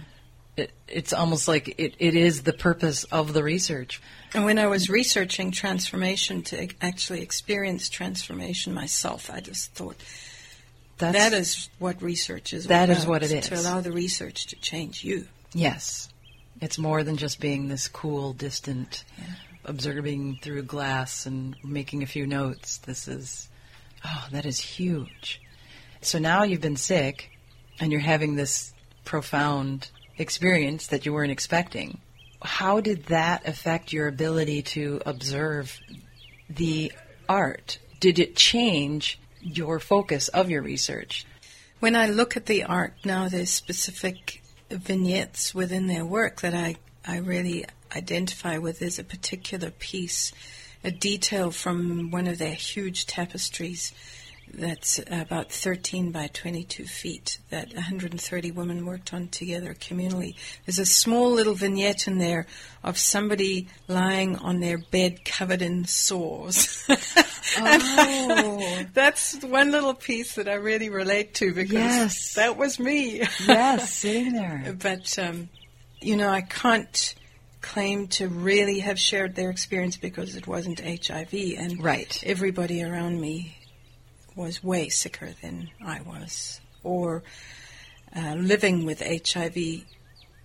It, 0.56 0.72
it's 0.88 1.12
almost 1.12 1.46
like 1.46 1.74
it, 1.78 1.94
it 1.98 2.14
is 2.14 2.42
the 2.42 2.52
purpose 2.52 3.04
of 3.04 3.32
the 3.32 3.44
research. 3.44 4.02
And 4.34 4.44
when 4.44 4.58
I 4.58 4.66
was 4.66 4.90
researching 4.90 5.52
transformation 5.52 6.42
to 6.44 6.68
actually 6.80 7.22
experience 7.22 7.88
transformation 7.88 8.74
myself, 8.74 9.30
I 9.30 9.40
just 9.40 9.72
thought 9.74 9.96
That's, 10.98 11.16
that 11.16 11.32
is 11.32 11.70
what 11.78 12.02
research 12.02 12.52
is. 12.52 12.66
That 12.66 12.90
is 12.90 13.04
about, 13.04 13.08
what 13.08 13.22
it 13.22 13.32
is. 13.32 13.48
To 13.48 13.54
allow 13.60 13.80
the 13.80 13.92
research 13.92 14.46
to 14.46 14.56
change 14.56 15.04
you. 15.04 15.26
Yes. 15.54 16.08
It's 16.60 16.78
more 16.78 17.04
than 17.04 17.16
just 17.16 17.40
being 17.40 17.68
this 17.68 17.86
cool, 17.86 18.32
distant, 18.32 19.04
observing 19.64 20.40
through 20.42 20.62
glass 20.62 21.24
and 21.24 21.54
making 21.62 22.02
a 22.02 22.06
few 22.06 22.26
notes. 22.26 22.78
This 22.78 23.06
is, 23.06 23.48
oh, 24.04 24.26
that 24.32 24.44
is 24.44 24.58
huge. 24.58 25.40
So 26.00 26.18
now 26.18 26.42
you've 26.42 26.60
been 26.60 26.76
sick 26.76 27.30
and 27.80 27.92
you're 27.92 28.00
having 28.00 28.34
this 28.34 28.72
profound 29.04 29.90
experience 30.16 30.88
that 30.88 31.06
you 31.06 31.12
weren't 31.12 31.32
expecting. 31.32 32.00
How 32.42 32.80
did 32.80 33.06
that 33.06 33.46
affect 33.46 33.92
your 33.92 34.08
ability 34.08 34.62
to 34.62 35.00
observe 35.06 35.78
the 36.50 36.92
art? 37.28 37.78
Did 38.00 38.18
it 38.18 38.36
change 38.36 39.18
your 39.40 39.80
focus 39.80 40.28
of 40.28 40.50
your 40.50 40.62
research? 40.62 41.26
When 41.80 41.94
I 41.94 42.06
look 42.06 42.36
at 42.36 42.46
the 42.46 42.64
art 42.64 42.94
now, 43.04 43.28
there's 43.28 43.50
specific 43.50 44.42
vignettes 44.70 45.54
within 45.54 45.86
their 45.86 46.04
work 46.04 46.40
that 46.40 46.54
I, 46.54 46.76
I 47.06 47.18
really 47.18 47.64
identify 47.94 48.58
with. 48.58 48.78
There's 48.78 48.98
a 48.98 49.04
particular 49.04 49.70
piece, 49.70 50.32
a 50.82 50.90
detail 50.90 51.50
from 51.50 52.10
one 52.10 52.26
of 52.26 52.38
their 52.38 52.54
huge 52.54 53.06
tapestries 53.06 53.92
that's 54.54 55.00
about 55.10 55.50
13 55.52 56.10
by 56.10 56.28
22 56.28 56.84
feet 56.84 57.38
that 57.50 57.72
130 57.74 58.50
women 58.52 58.84
worked 58.86 59.12
on 59.14 59.28
together 59.28 59.74
communally. 59.74 60.34
There's 60.66 60.78
a 60.78 60.86
small 60.86 61.30
little 61.30 61.54
vignette 61.54 62.06
in 62.06 62.18
there 62.18 62.46
of 62.84 62.98
somebody 62.98 63.68
lying 63.88 64.36
on 64.36 64.60
their 64.60 64.78
bed 64.78 65.24
covered 65.24 65.62
in 65.62 65.84
sores. 65.84 66.86
Oh. 67.58 68.84
That's 68.94 69.42
one 69.42 69.70
little 69.70 69.94
piece 69.94 70.34
that 70.36 70.48
I 70.48 70.54
really 70.54 70.90
relate 70.90 71.34
to 71.34 71.52
because 71.54 71.72
Yes. 71.72 72.34
that 72.34 72.56
was 72.56 72.78
me. 72.78 73.18
yes, 73.46 73.94
sitting 73.98 74.32
there. 74.34 74.74
but, 74.80 75.18
um, 75.18 75.48
you 76.00 76.16
know, 76.16 76.28
I 76.28 76.42
can't 76.42 77.14
claim 77.60 78.06
to 78.06 78.28
really 78.28 78.78
have 78.80 78.98
shared 78.98 79.34
their 79.34 79.50
experience 79.50 79.96
because 79.96 80.36
it 80.36 80.46
wasn't 80.46 80.80
HIV. 80.80 81.34
And 81.58 81.82
Right. 81.82 82.22
everybody 82.24 82.82
around 82.82 83.20
me 83.20 83.57
was 84.38 84.62
way 84.64 84.88
sicker 84.88 85.30
than 85.42 85.70
I 85.84 86.00
was, 86.00 86.60
or 86.82 87.22
uh, 88.16 88.34
living 88.34 88.84
with 88.86 89.00
HIV 89.02 89.56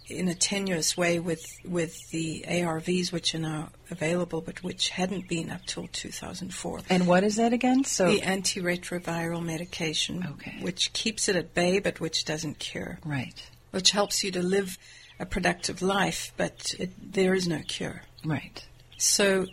in 0.07 0.27
a 0.27 0.35
tenuous 0.35 0.97
way 0.97 1.17
with 1.19 1.45
with 1.63 2.09
the 2.11 2.43
ARVs, 2.47 3.11
which 3.13 3.33
are 3.35 3.39
now 3.39 3.69
available, 3.89 4.41
but 4.41 4.61
which 4.61 4.89
hadn't 4.89 5.29
been 5.29 5.49
up 5.49 5.65
till 5.65 5.87
2004. 5.87 6.81
And 6.89 7.07
what 7.07 7.23
is 7.23 7.37
that 7.37 7.53
again? 7.53 7.85
So 7.85 8.11
The 8.11 8.19
antiretroviral 8.21 9.41
medication, 9.43 10.27
Okay. 10.33 10.57
which 10.61 10.91
keeps 10.91 11.29
it 11.29 11.35
at 11.37 11.53
bay, 11.53 11.79
but 11.79 11.99
which 12.01 12.25
doesn't 12.25 12.59
cure, 12.59 12.99
right, 13.05 13.41
which 13.71 13.91
helps 13.91 14.23
you 14.25 14.31
to 14.31 14.41
live 14.43 14.77
a 15.19 15.25
productive 15.25 15.81
life, 15.81 16.33
but 16.35 16.73
it, 16.79 16.91
there 17.13 17.33
is 17.33 17.47
no 17.47 17.59
cure. 17.67 18.01
right. 18.25 18.65
So, 18.97 19.47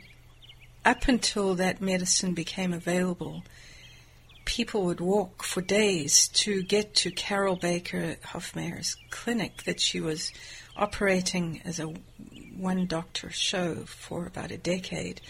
up 0.85 1.07
until 1.09 1.55
that 1.57 1.81
medicine 1.81 2.35
became 2.35 2.73
available, 2.73 3.43
people 4.51 4.83
would 4.83 5.01
walk 5.01 5.45
for 5.45 5.61
days 5.61 6.27
to 6.27 6.61
get 6.65 6.93
to 6.93 7.09
Carol 7.09 7.55
Baker 7.55 8.17
Hofmeyr's 8.25 8.97
clinic 9.09 9.63
that 9.63 9.81
she 9.81 10.01
was 10.01 10.33
operating 10.77 11.63
as 11.65 11.79
a 11.79 11.95
one 12.57 12.85
doctor 12.87 13.31
show 13.31 13.77
for 13.87 14.27
about 14.27 14.51
a 14.51 14.59
decade. 14.59 15.21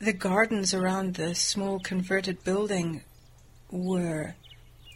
The 0.00 0.12
gardens 0.12 0.74
around 0.74 1.14
the 1.14 1.34
small 1.34 1.80
converted 1.80 2.44
building 2.44 3.04
were 3.70 4.34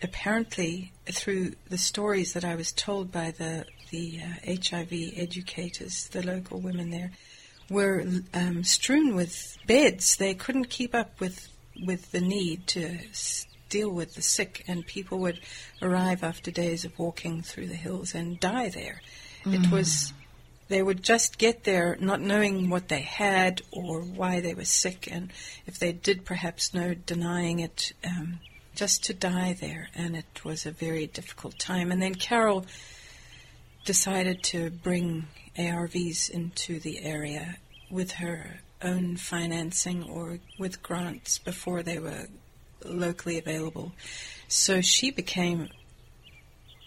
apparently 0.03 0.93
through 1.07 1.55
the 1.71 1.79
stories 1.79 2.35
that 2.35 2.45
I 2.45 2.57
was 2.57 2.73
told 2.73 3.11
by 3.11 3.31
the 3.31 3.65
the 3.89 4.21
uh, 4.21 4.55
HIV 4.71 4.93
educators, 5.17 6.09
the 6.09 6.27
local 6.27 6.61
women 6.61 6.91
there, 6.91 7.13
were 7.71 8.05
um, 8.35 8.65
strewn 8.65 9.17
with 9.17 9.57
beds. 9.67 10.17
They 10.17 10.35
couldn't 10.35 10.69
keep 10.69 10.95
up 10.95 11.19
with 11.21 11.49
with 11.85 12.13
the 12.13 12.21
need 12.21 12.67
to 12.69 12.99
deal 13.69 13.91
with 13.91 14.15
the 14.15 14.23
sick, 14.23 14.65
and 14.69 14.87
people 14.87 15.19
would 15.19 15.41
arrive 15.83 16.23
after 16.23 16.51
days 16.51 16.85
of 16.85 16.99
walking 16.99 17.43
through 17.43 17.67
the 17.67 17.75
hills 17.75 18.15
and 18.15 18.39
die 18.41 18.69
there. 18.69 19.03
It 19.45 19.71
was 19.71 20.13
they 20.69 20.83
would 20.83 21.03
just 21.03 21.39
get 21.39 21.65
there 21.65 21.97
not 22.01 22.21
knowing 22.21 22.69
what 22.69 22.89
they 22.89 23.01
had 23.01 23.63
or 23.71 24.01
why 24.01 24.41
they 24.41 24.55
were 24.55 24.65
sick, 24.65 25.09
and 25.11 25.33
if 25.67 25.79
they 25.79 25.93
did 25.93 26.25
perhaps 26.25 26.75
know, 26.75 26.95
denying 26.95 27.61
it, 27.61 27.93
um, 28.05 28.41
just 28.75 29.05
to 29.05 29.15
die 29.15 29.53
there. 29.53 29.89
And 29.95 30.17
it 30.17 30.45
was 30.45 30.67
a 30.67 30.73
very 30.73 31.07
difficult 31.07 31.59
time. 31.59 31.93
And 31.93 32.03
then 32.03 32.15
Carol 32.15 32.67
decided 33.85 34.43
to 34.43 34.71
bring 34.71 35.29
ARVs 35.57 36.31
into 36.31 36.81
the 36.81 37.03
area 37.05 37.59
with 37.89 38.13
her 38.13 38.61
own 38.83 39.17
financing 39.17 40.03
or 40.05 40.39
with 40.59 40.83
grants 40.83 41.39
before 41.39 41.83
they 41.83 41.99
were 41.99 42.27
locally 42.85 43.39
available. 43.39 43.93
So 44.49 44.81
she 44.81 45.11
became 45.11 45.71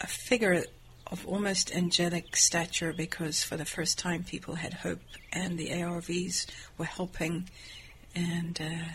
a 0.01 0.07
figure 0.07 0.63
of 1.07 1.25
almost 1.25 1.75
angelic 1.75 2.35
stature 2.35 2.93
because 2.93 3.43
for 3.43 3.57
the 3.57 3.65
first 3.65 3.97
time 3.97 4.23
people 4.23 4.55
had 4.55 4.73
hope 4.73 5.01
and 5.33 5.57
the 5.57 5.69
ARVs 5.69 6.45
were 6.77 6.85
helping. 6.85 7.49
And 8.15 8.59
uh, 8.61 8.91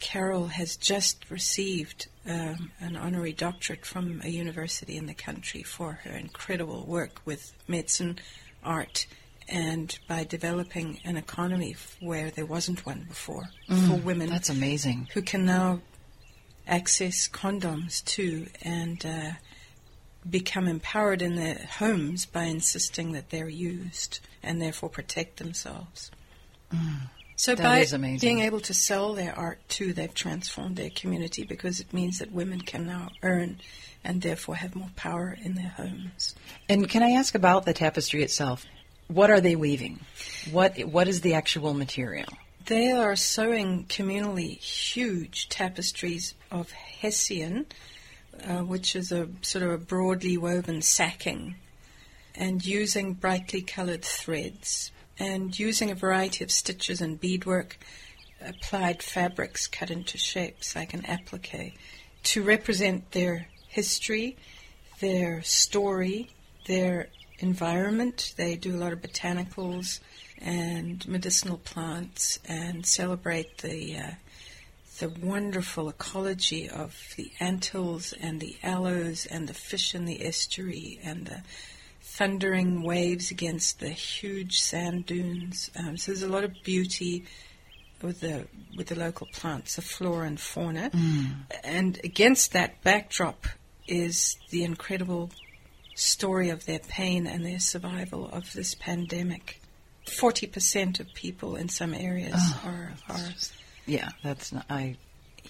Carol 0.00 0.48
has 0.48 0.76
just 0.76 1.30
received 1.30 2.08
um, 2.28 2.72
an 2.80 2.96
honorary 2.96 3.32
doctorate 3.32 3.86
from 3.86 4.20
a 4.24 4.28
university 4.28 4.96
in 4.96 5.06
the 5.06 5.14
country 5.14 5.62
for 5.62 6.00
her 6.04 6.10
incredible 6.10 6.84
work 6.84 7.20
with 7.24 7.52
medicine, 7.68 8.18
art, 8.62 9.06
and 9.48 9.98
by 10.08 10.24
developing 10.24 11.00
an 11.04 11.16
economy 11.16 11.76
where 12.00 12.30
there 12.30 12.46
wasn't 12.46 12.84
one 12.84 13.04
before 13.08 13.50
for 13.86 13.96
women 13.96 14.28
That's 14.28 14.50
amazing. 14.50 15.08
who 15.14 15.22
can 15.22 15.44
now 15.44 15.80
access 16.66 17.28
condoms 17.28 18.04
too 18.04 18.46
and 18.62 19.04
uh, 19.06 19.30
become 20.28 20.66
empowered 20.66 21.22
in 21.22 21.36
their 21.36 21.66
homes 21.78 22.26
by 22.26 22.44
insisting 22.44 23.12
that 23.12 23.30
they're 23.30 23.48
used 23.48 24.20
and 24.42 24.60
therefore 24.60 24.88
protect 24.88 25.36
themselves. 25.36 26.10
So 27.36 27.54
That 27.54 27.90
by 27.90 28.16
being 28.18 28.40
able 28.40 28.60
to 28.60 28.74
sell 28.74 29.14
their 29.14 29.36
art 29.38 29.60
too, 29.68 29.92
they've 29.92 30.12
transformed 30.12 30.76
their 30.76 30.90
community 30.90 31.44
because 31.44 31.80
it 31.80 31.92
means 31.92 32.18
that 32.18 32.32
women 32.32 32.60
can 32.62 32.86
now 32.86 33.10
earn 33.22 33.60
and 34.02 34.22
therefore 34.22 34.56
have 34.56 34.74
more 34.74 34.90
power 34.96 35.36
in 35.40 35.54
their 35.54 35.68
homes. 35.68 36.34
And 36.68 36.88
can 36.88 37.02
I 37.02 37.10
ask 37.10 37.34
about 37.34 37.64
the 37.66 37.74
tapestry 37.74 38.22
itself? 38.22 38.64
What 39.08 39.30
are 39.30 39.40
they 39.40 39.56
weaving? 39.56 40.00
What 40.50 40.78
what 40.80 41.08
is 41.08 41.20
the 41.20 41.34
actual 41.34 41.74
material? 41.74 42.28
They 42.66 42.90
are 42.90 43.14
sewing 43.14 43.84
communally 43.84 44.58
huge 44.58 45.48
tapestries 45.48 46.34
of 46.50 46.72
Hessian, 46.72 47.66
uh, 48.42 48.64
which 48.64 48.96
is 48.96 49.12
a 49.12 49.28
sort 49.42 49.62
of 49.62 49.70
a 49.70 49.78
broadly 49.78 50.36
woven 50.36 50.82
sacking, 50.82 51.54
and 52.34 52.66
using 52.66 53.12
brightly 53.12 53.62
colored 53.62 54.04
threads, 54.04 54.90
and 55.18 55.56
using 55.56 55.92
a 55.92 55.94
variety 55.94 56.42
of 56.42 56.50
stitches 56.50 57.00
and 57.00 57.20
beadwork, 57.20 57.78
applied 58.44 59.02
fabrics 59.02 59.68
cut 59.68 59.90
into 59.90 60.18
shapes 60.18 60.74
like 60.74 60.92
an 60.92 61.04
applique, 61.06 61.78
to 62.24 62.42
represent 62.42 63.12
their 63.12 63.46
history, 63.68 64.36
their 64.98 65.40
story, 65.42 66.30
their 66.66 67.06
environment. 67.38 68.34
They 68.36 68.56
do 68.56 68.74
a 68.74 68.78
lot 68.78 68.92
of 68.92 69.00
botanicals 69.02 70.00
and 70.40 71.06
medicinal 71.08 71.58
plants 71.58 72.38
and 72.48 72.84
celebrate 72.86 73.58
the 73.58 73.96
uh, 73.98 74.10
the 74.98 75.08
wonderful 75.08 75.88
ecology 75.90 76.68
of 76.68 77.14
the 77.16 77.30
Antilles 77.40 78.14
and 78.18 78.40
the 78.40 78.56
aloes 78.62 79.26
and 79.26 79.46
the 79.46 79.54
fish 79.54 79.94
in 79.94 80.06
the 80.06 80.24
estuary 80.24 80.98
and 81.04 81.26
the 81.26 81.42
thundering 82.00 82.82
waves 82.82 83.30
against 83.30 83.80
the 83.80 83.90
huge 83.90 84.58
sand 84.58 85.04
dunes. 85.04 85.70
Um, 85.78 85.98
so 85.98 86.12
there's 86.12 86.22
a 86.22 86.28
lot 86.28 86.44
of 86.44 86.54
beauty 86.64 87.24
with 88.00 88.20
the 88.20 88.46
with 88.76 88.86
the 88.88 88.94
local 88.98 89.26
plants, 89.32 89.76
the 89.76 89.82
flora 89.82 90.26
and 90.26 90.40
fauna, 90.40 90.90
Mm. 90.90 91.34
and 91.64 92.00
against 92.04 92.52
that 92.52 92.82
backdrop 92.82 93.46
is 93.86 94.36
the 94.50 94.64
incredible 94.64 95.30
story 95.96 96.50
of 96.50 96.66
their 96.66 96.78
pain 96.78 97.26
and 97.26 97.44
their 97.44 97.58
survival 97.58 98.28
of 98.28 98.52
this 98.52 98.74
pandemic. 98.74 99.60
Forty 100.20 100.46
percent 100.46 101.00
of 101.00 101.12
people 101.14 101.56
in 101.56 101.68
some 101.68 101.92
areas 101.92 102.34
Oh, 102.36 102.60
are 102.64 102.92
are 103.08 103.30
Yeah, 103.86 104.10
that's 104.22 104.52
not, 104.52 104.66
I 104.70 104.96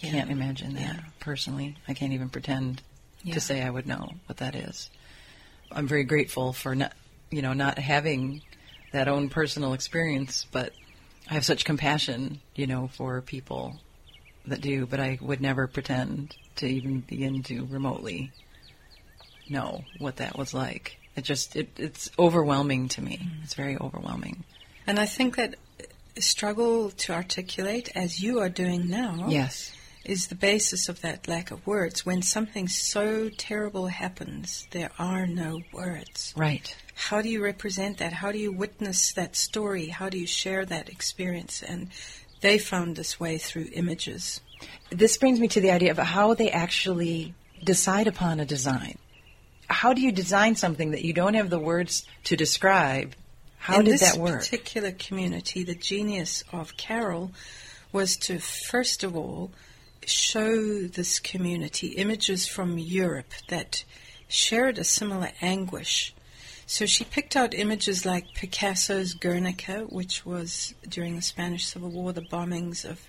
Yeah. 0.00 0.10
can't 0.12 0.30
imagine 0.30 0.74
that 0.74 0.80
Yeah. 0.80 1.00
personally. 1.20 1.76
I 1.88 1.94
can't 1.94 2.12
even 2.12 2.30
pretend 2.30 2.82
Yeah. 3.22 3.34
to 3.34 3.40
say 3.40 3.62
I 3.62 3.70
would 3.70 3.86
know 3.86 4.14
what 4.26 4.38
that 4.38 4.54
is. 4.54 4.88
I'm 5.72 5.88
very 5.88 6.04
grateful 6.04 6.52
for 6.52 6.74
not, 6.74 6.92
you 7.30 7.42
know, 7.42 7.52
not 7.52 7.78
having 7.78 8.42
that 8.92 9.08
own 9.08 9.28
personal 9.28 9.72
experience, 9.74 10.46
but 10.52 10.72
I 11.28 11.34
have 11.34 11.44
such 11.44 11.64
compassion, 11.64 12.40
you 12.54 12.66
know, 12.66 12.88
for 12.88 13.20
people 13.20 13.80
that 14.46 14.60
do, 14.60 14.86
but 14.86 15.00
I 15.00 15.18
would 15.20 15.40
never 15.40 15.66
pretend 15.66 16.36
to 16.56 16.66
even 16.66 17.00
begin 17.00 17.42
to 17.44 17.64
remotely 17.66 18.30
know 19.50 19.84
what 19.98 20.16
that 20.16 20.36
was 20.38 20.52
like. 20.54 20.98
It 21.16 21.24
just 21.24 21.56
it, 21.56 21.68
it's 21.78 22.10
overwhelming 22.18 22.88
to 22.88 23.02
me. 23.02 23.18
Mm-hmm. 23.22 23.42
It's 23.44 23.54
very 23.54 23.76
overwhelming. 23.78 24.44
And 24.86 24.98
I 24.98 25.06
think 25.06 25.36
that 25.36 25.56
struggle 26.18 26.90
to 26.90 27.12
articulate, 27.12 27.90
as 27.94 28.22
you 28.22 28.38
are 28.40 28.48
doing 28.48 28.88
now, 28.88 29.26
Yes. 29.28 29.72
is 30.04 30.28
the 30.28 30.34
basis 30.34 30.88
of 30.88 31.00
that 31.02 31.26
lack 31.28 31.50
of 31.50 31.66
words. 31.66 32.06
When 32.06 32.22
something 32.22 32.68
so 32.68 33.28
terrible 33.30 33.88
happens, 33.88 34.66
there 34.70 34.90
are 34.98 35.26
no 35.26 35.62
words. 35.72 36.32
Right. 36.36 36.74
How 36.94 37.20
do 37.20 37.28
you 37.28 37.42
represent 37.42 37.98
that? 37.98 38.12
How 38.14 38.32
do 38.32 38.38
you 38.38 38.52
witness 38.52 39.12
that 39.14 39.36
story? 39.36 39.86
How 39.88 40.08
do 40.08 40.18
you 40.18 40.26
share 40.26 40.64
that 40.66 40.88
experience? 40.88 41.62
And 41.62 41.88
they 42.40 42.58
found 42.58 42.96
this 42.96 43.18
way 43.20 43.36
through 43.38 43.68
images. 43.72 44.40
This 44.90 45.18
brings 45.18 45.40
me 45.40 45.48
to 45.48 45.60
the 45.60 45.70
idea 45.70 45.90
of 45.90 45.98
how 45.98 46.34
they 46.34 46.50
actually 46.50 47.34
decide 47.62 48.06
upon 48.06 48.40
a 48.40 48.46
design. 48.46 48.98
How 49.68 49.92
do 49.92 50.00
you 50.00 50.12
design 50.12 50.54
something 50.56 50.92
that 50.92 51.04
you 51.04 51.12
don't 51.12 51.34
have 51.34 51.50
the 51.50 51.58
words 51.58 52.06
to 52.24 52.36
describe? 52.36 53.14
How 53.58 53.80
In 53.80 53.84
did 53.84 53.98
that 54.00 54.16
work? 54.16 54.30
In 54.30 54.38
this 54.38 54.48
particular 54.48 54.92
community, 54.92 55.64
the 55.64 55.74
genius 55.74 56.44
of 56.52 56.76
Carol 56.76 57.32
was 57.92 58.16
to 58.18 58.38
first 58.38 59.02
of 59.02 59.16
all 59.16 59.50
show 60.06 60.82
this 60.82 61.18
community 61.18 61.88
images 61.88 62.46
from 62.46 62.78
Europe 62.78 63.32
that 63.48 63.84
shared 64.28 64.78
a 64.78 64.84
similar 64.84 65.30
anguish. 65.40 66.14
So 66.66 66.86
she 66.86 67.04
picked 67.04 67.36
out 67.36 67.54
images 67.54 68.04
like 68.04 68.34
Picasso's 68.34 69.14
Guernica, 69.14 69.86
which 69.88 70.26
was 70.26 70.74
during 70.88 71.16
the 71.16 71.22
Spanish 71.22 71.66
Civil 71.66 71.90
War, 71.90 72.12
the 72.12 72.22
bombings 72.22 72.84
of 72.84 73.08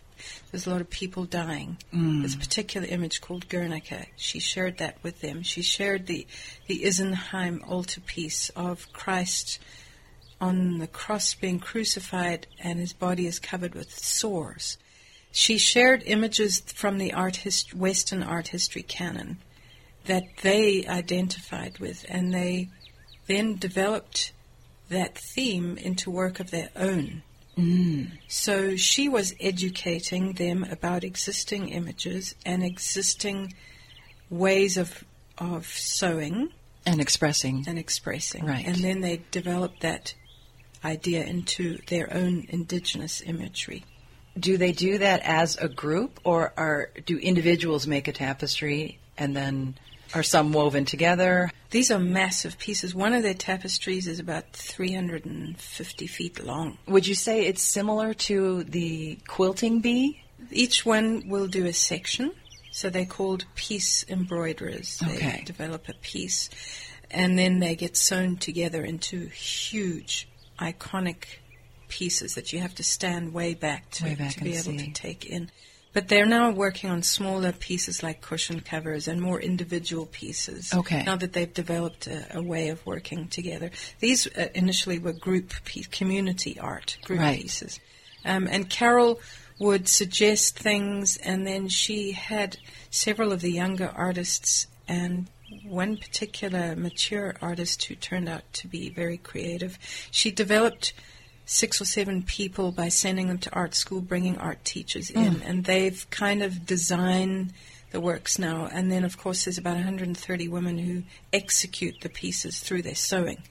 there's 0.51 0.67
a 0.67 0.69
lot 0.69 0.81
of 0.81 0.89
people 0.89 1.25
dying. 1.25 1.77
Mm. 1.93 2.21
There's 2.21 2.35
a 2.35 2.39
particular 2.39 2.87
image 2.87 3.21
called 3.21 3.49
Guernica. 3.49 4.05
She 4.15 4.39
shared 4.39 4.77
that 4.77 4.97
with 5.03 5.21
them. 5.21 5.43
She 5.43 5.61
shared 5.61 6.07
the 6.07 6.25
the 6.67 6.83
Isenheim 6.83 7.61
altarpiece 7.67 8.49
of 8.55 8.91
Christ 8.93 9.59
on 10.39 10.77
the 10.77 10.87
cross 10.87 11.33
being 11.33 11.59
crucified 11.59 12.47
and 12.59 12.79
his 12.79 12.93
body 12.93 13.25
is 13.25 13.39
covered 13.39 13.73
with 13.73 13.91
sores. 13.91 14.77
She 15.31 15.57
shared 15.57 16.03
images 16.05 16.59
from 16.59 16.97
the 16.97 17.13
art 17.13 17.37
hist- 17.37 17.73
Western 17.73 18.23
art 18.23 18.49
history 18.49 18.83
canon 18.83 19.37
that 20.05 20.23
they 20.41 20.85
identified 20.87 21.79
with, 21.79 22.05
and 22.07 22.33
they 22.33 22.69
then 23.27 23.57
developed 23.57 24.31
that 24.89 25.17
theme 25.17 25.77
into 25.77 26.09
work 26.09 26.39
of 26.39 26.49
their 26.49 26.69
own. 26.75 27.23
So 28.27 28.75
she 28.75 29.09
was 29.09 29.33
educating 29.39 30.33
them 30.33 30.63
about 30.63 31.03
existing 31.03 31.69
images 31.69 32.35
and 32.45 32.63
existing 32.63 33.53
ways 34.29 34.77
of 34.77 35.03
of 35.37 35.65
sewing 35.67 36.49
and 36.85 36.99
expressing. 36.99 37.63
and 37.67 37.77
expressing. 37.77 38.45
Right. 38.45 38.65
And 38.65 38.77
then 38.77 39.01
they 39.01 39.21
developed 39.31 39.81
that 39.81 40.13
idea 40.83 41.23
into 41.23 41.77
their 41.87 42.11
own 42.13 42.45
indigenous 42.49 43.21
imagery. 43.21 43.85
Do 44.39 44.57
they 44.57 44.71
do 44.71 44.99
that 44.99 45.21
as 45.23 45.57
a 45.57 45.67
group, 45.67 46.19
or 46.23 46.53
are 46.57 46.91
do 47.05 47.17
individuals 47.17 47.87
make 47.87 48.07
a 48.07 48.13
tapestry 48.13 48.99
and 49.17 49.35
then 49.35 49.77
are 50.13 50.23
some 50.23 50.51
woven 50.53 50.85
together? 50.85 51.51
These 51.71 51.91
are 51.91 51.99
massive 51.99 52.57
pieces. 52.57 52.95
One 52.95 53.13
of 53.13 53.23
their 53.23 53.33
tapestries 53.33 54.07
is 54.07 54.19
about 54.19 54.53
350 54.53 56.07
feet 56.07 56.43
long. 56.43 56.77
Would 56.87 57.07
you 57.07 57.15
say 57.15 57.45
it's 57.45 57.61
similar 57.61 58.13
to 58.13 58.63
the 58.63 59.19
quilting 59.27 59.79
bee? 59.81 60.21
Each 60.51 60.85
one 60.85 61.27
will 61.27 61.47
do 61.47 61.65
a 61.65 61.73
section. 61.73 62.31
So 62.71 62.89
they're 62.89 63.05
called 63.05 63.45
piece 63.55 64.05
embroiderers. 64.07 65.01
Okay. 65.03 65.37
They 65.39 65.43
develop 65.45 65.89
a 65.89 65.93
piece 65.93 66.49
and 67.09 67.37
then 67.37 67.59
they 67.59 67.75
get 67.75 67.97
sewn 67.97 68.37
together 68.37 68.83
into 68.83 69.27
huge, 69.27 70.27
iconic 70.59 71.39
pieces 71.87 72.35
that 72.35 72.51
you 72.53 72.59
have 72.59 72.75
to 72.75 72.83
stand 72.83 73.33
way 73.33 73.53
back 73.53 73.89
to, 73.91 74.03
Way 74.03 74.15
back 74.15 74.33
to 74.33 74.43
be 74.43 74.53
able 74.53 74.63
see. 74.63 74.77
to 74.77 74.91
take 74.91 75.25
in. 75.25 75.49
But 75.97 76.09
they're 76.09 76.27
now 76.27 76.51
working 76.51 76.91
on 76.91 77.01
smaller 77.01 77.51
pieces 77.51 78.03
like 78.03 78.21
cushion 78.21 78.59
covers 78.59 79.07
and 79.07 79.19
more 79.19 79.41
individual 79.41 80.05
pieces. 80.05 80.71
Okay. 80.71 81.01
Now 81.03 81.15
that 81.15 81.33
they've 81.33 81.51
developed 81.51 82.05
a, 82.05 82.37
a 82.37 82.39
way 82.43 82.69
of 82.69 82.85
working 82.85 83.27
together. 83.29 83.71
These 83.99 84.27
uh, 84.27 84.49
initially 84.53 84.99
were 84.99 85.13
group 85.13 85.55
piece, 85.65 85.87
community 85.87 86.59
art, 86.59 86.99
group 87.03 87.19
Right. 87.21 87.41
pieces. 87.41 87.79
Um, 88.23 88.47
and 88.47 88.69
Carol 88.69 89.19
would 89.57 89.87
suggest 89.87 90.59
things, 90.59 91.17
and 91.17 91.47
then 91.47 91.67
she 91.67 92.11
had 92.11 92.57
several 92.91 93.31
of 93.31 93.41
the 93.41 93.51
younger 93.51 93.91
artists 93.95 94.67
and 94.87 95.25
one 95.63 95.97
particular 95.97 96.75
mature 96.75 97.35
artist 97.41 97.85
who 97.85 97.95
turned 97.95 98.29
out 98.29 98.43
to 98.53 98.67
be 98.67 98.89
very 98.89 99.17
creative. 99.17 99.79
She 100.11 100.29
developed 100.29 100.93
six 101.47 101.81
or 101.81 101.85
seven 101.85 102.21
people 102.21 102.71
by 102.71 102.89
sending 102.89 103.29
them 103.29 103.39
to 103.39 103.51
art 103.53 103.73
school, 103.73 104.01
bringing 104.01 104.37
art 104.37 104.63
teachers 104.63 105.09
mm. 105.09 105.25
in, 105.25 105.41
and 105.41 105.63
they've 105.63 106.07
kind 106.11 106.43
of 106.43 106.65
designed 106.67 107.53
the 107.91 108.01
works 108.01 108.37
now. 108.37 108.69
And 108.71 108.91
then, 108.91 109.03
of 109.03 109.17
course, 109.17 109.45
there's 109.45 109.57
about 109.57 109.75
130 109.75 110.47
women 110.49 110.77
who 110.77 111.03
execute 111.33 112.01
the 112.01 112.09
pieces 112.09 112.59
through 112.59 112.81
their 112.83 112.95
sewing. 112.95 113.41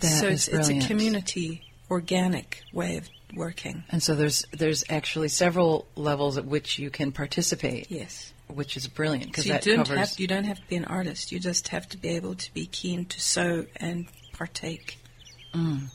That 0.00 0.08
so 0.08 0.26
it's, 0.26 0.48
it's 0.48 0.68
a 0.68 0.80
community, 0.80 1.62
organic 1.88 2.64
way 2.72 2.96
of 2.98 3.08
working. 3.34 3.84
And 3.90 4.02
so 4.02 4.14
there's 4.14 4.44
there's 4.52 4.84
actually 4.90 5.28
several 5.28 5.86
levels 5.94 6.36
at 6.36 6.44
which 6.44 6.78
you 6.78 6.90
can 6.90 7.12
participate, 7.12 7.90
Yes. 7.90 8.32
which 8.48 8.76
is 8.76 8.88
brilliant 8.88 9.26
because 9.26 9.44
So 9.44 9.52
that 9.52 9.62
don't 9.62 9.76
covers. 9.78 9.98
have 9.98 10.20
you 10.20 10.26
don't 10.26 10.44
have 10.44 10.58
to 10.58 10.68
be 10.68 10.76
an 10.76 10.84
artist. 10.84 11.32
You 11.32 11.38
just 11.38 11.68
have 11.68 11.88
to 11.90 11.96
be 11.96 12.08
able 12.08 12.34
to 12.34 12.52
be 12.52 12.66
keen 12.66 13.06
to 13.06 13.20
sew 13.20 13.66
and 13.76 14.06
partake. 14.32 14.98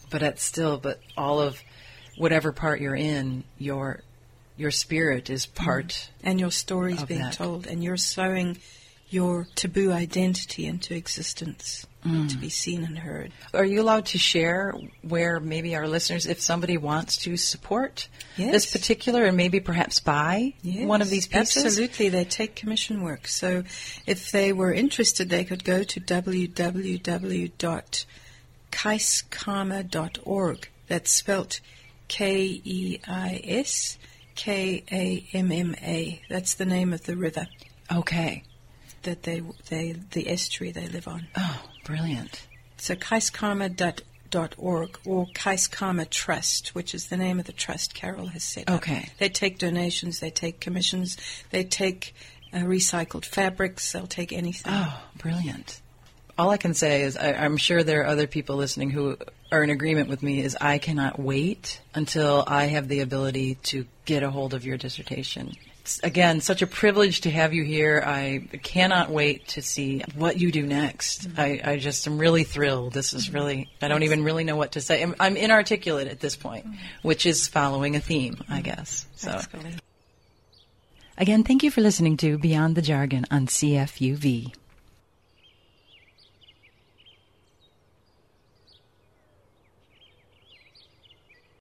But 0.09 0.21
it's 0.23 0.43
still, 0.43 0.77
but 0.77 0.99
all 1.17 1.39
of 1.39 1.61
whatever 2.17 2.51
part 2.51 2.81
you're 2.81 2.95
in, 2.95 3.43
your 3.57 4.01
your 4.57 4.71
spirit 4.71 5.29
is 5.29 5.45
part. 5.45 6.09
and 6.23 6.39
your 6.39 6.51
stories 6.51 7.01
Of 7.01 7.07
being 7.07 7.21
that. 7.21 7.33
told, 7.33 7.65
and 7.67 7.83
you're 7.83 7.97
sewing 7.97 8.57
your 9.09 9.47
taboo 9.55 9.91
identity 9.91 10.65
into 10.67 10.93
existence 10.95 11.85
Mm. 12.05 12.29
to 12.29 12.37
be 12.37 12.49
seen 12.49 12.83
and 12.83 12.97
heard. 12.97 13.31
Are 13.53 13.63
you 13.65 13.79
allowed 13.81 14.07
to 14.07 14.17
share 14.17 14.73
where 15.03 15.39
maybe 15.39 15.75
our 15.75 15.87
listeners, 15.87 16.25
if 16.25 16.41
somebody 16.41 16.75
wants 16.77 17.15
to 17.17 17.37
support 17.37 18.07
Yes. 18.37 18.51
this 18.51 18.71
particular 18.71 19.25
and 19.25 19.37
maybe 19.37 19.59
perhaps 19.59 19.99
buy 19.99 20.53
one 20.63 21.01
of 21.03 21.11
these 21.11 21.27
pieces? 21.27 21.63
Absolutely, 21.63 22.09
they 22.09 22.25
take 22.25 22.55
commission 22.55 23.03
work. 23.03 23.27
So 23.27 23.63
if 24.07 24.31
they 24.31 24.51
were 24.51 24.73
interested, 24.73 25.29
they 25.29 25.43
could 25.43 25.63
go 25.63 25.83
to 25.83 25.99
www.keiskamma.org. 28.71 30.67
That's 30.87 31.11
spelt 31.11 31.59
K 32.07 32.61
E 32.63 32.99
I 33.07 33.41
S 33.45 33.97
K 34.35 34.83
A 34.91 35.25
M 35.33 35.51
M 35.51 35.75
A. 35.81 36.21
That's 36.29 36.55
the 36.55 36.65
name 36.65 36.93
of 36.93 37.03
the 37.05 37.15
river 37.15 37.47
Okay. 37.91 38.43
that 39.03 39.23
they 39.23 39.41
they 39.69 39.93
the 40.11 40.29
estuary 40.29 40.71
they 40.71 40.87
live 40.87 41.07
on. 41.07 41.27
Oh, 41.37 41.63
brilliant. 41.85 42.45
So 42.77 42.95
keiskamma.org 42.95 44.99
or 45.05 45.27
Keiskamma 45.27 46.09
Trust, 46.09 46.69
which 46.73 46.95
is 46.95 47.07
the 47.07 47.17
name 47.17 47.39
of 47.39 47.45
the 47.45 47.51
trust 47.53 47.93
Carol 47.93 48.27
has 48.27 48.43
set 48.43 48.69
up. 48.69 48.77
Okay. 48.77 49.09
They 49.19 49.29
take 49.29 49.59
donations, 49.59 50.19
they 50.19 50.31
take 50.31 50.59
commissions, 50.59 51.17
they 51.51 51.63
take 51.63 52.15
uh, 52.53 52.57
recycled 52.59 53.25
fabrics. 53.25 53.91
They'll 53.91 54.07
take 54.07 54.33
anything. 54.33 54.73
Oh, 54.75 55.01
brilliant. 55.17 55.81
All 56.41 56.49
I 56.49 56.57
can 56.57 56.73
say 56.73 57.03
is 57.03 57.17
I, 57.17 57.33
I'm 57.33 57.55
sure 57.55 57.83
there 57.83 58.01
are 58.01 58.07
other 58.07 58.25
people 58.25 58.55
listening 58.55 58.89
who 58.89 59.15
are 59.51 59.63
in 59.63 59.69
agreement 59.69 60.09
with 60.09 60.23
me 60.23 60.41
is 60.41 60.57
I 60.59 60.79
cannot 60.79 61.19
wait 61.19 61.79
until 61.93 62.43
I 62.47 62.63
have 62.65 62.87
the 62.87 63.01
ability 63.01 63.59
to 63.65 63.85
get 64.05 64.23
a 64.23 64.31
hold 64.31 64.55
of 64.55 64.65
your 64.65 64.75
dissertation. 64.75 65.55
It's, 65.81 65.99
again, 65.99 66.41
such 66.41 66.63
a 66.63 66.67
privilege 66.67 67.21
to 67.21 67.29
have 67.29 67.53
you 67.53 67.63
here. 67.63 68.01
I 68.03 68.47
cannot 68.63 69.11
wait 69.11 69.49
to 69.49 69.61
see 69.61 70.03
what 70.15 70.39
you 70.39 70.51
do 70.51 70.65
next. 70.65 71.27
I, 71.37 71.61
I 71.63 71.77
just 71.77 72.07
am 72.07 72.17
really 72.17 72.43
thrilled. 72.43 72.93
This 72.93 73.13
is 73.13 73.31
really, 73.31 73.69
I 73.79 73.87
don't 73.87 74.01
even 74.01 74.23
really 74.23 74.43
know 74.43 74.55
what 74.55 74.71
to 74.71 74.81
say. 74.81 75.03
I'm, 75.03 75.13
I'm 75.19 75.37
inarticulate 75.37 76.07
at 76.07 76.21
this 76.21 76.35
point, 76.35 76.65
which 77.03 77.27
is 77.27 77.47
following 77.47 77.95
a 77.95 77.99
theme, 77.99 78.43
I 78.49 78.61
guess. 78.61 79.05
So. 79.15 79.39
Again, 81.19 81.43
thank 81.43 81.61
you 81.61 81.69
for 81.69 81.81
listening 81.81 82.17
to 82.17 82.39
Beyond 82.39 82.73
the 82.73 82.81
Jargon 82.81 83.25
on 83.29 83.45
CFUV. 83.45 84.55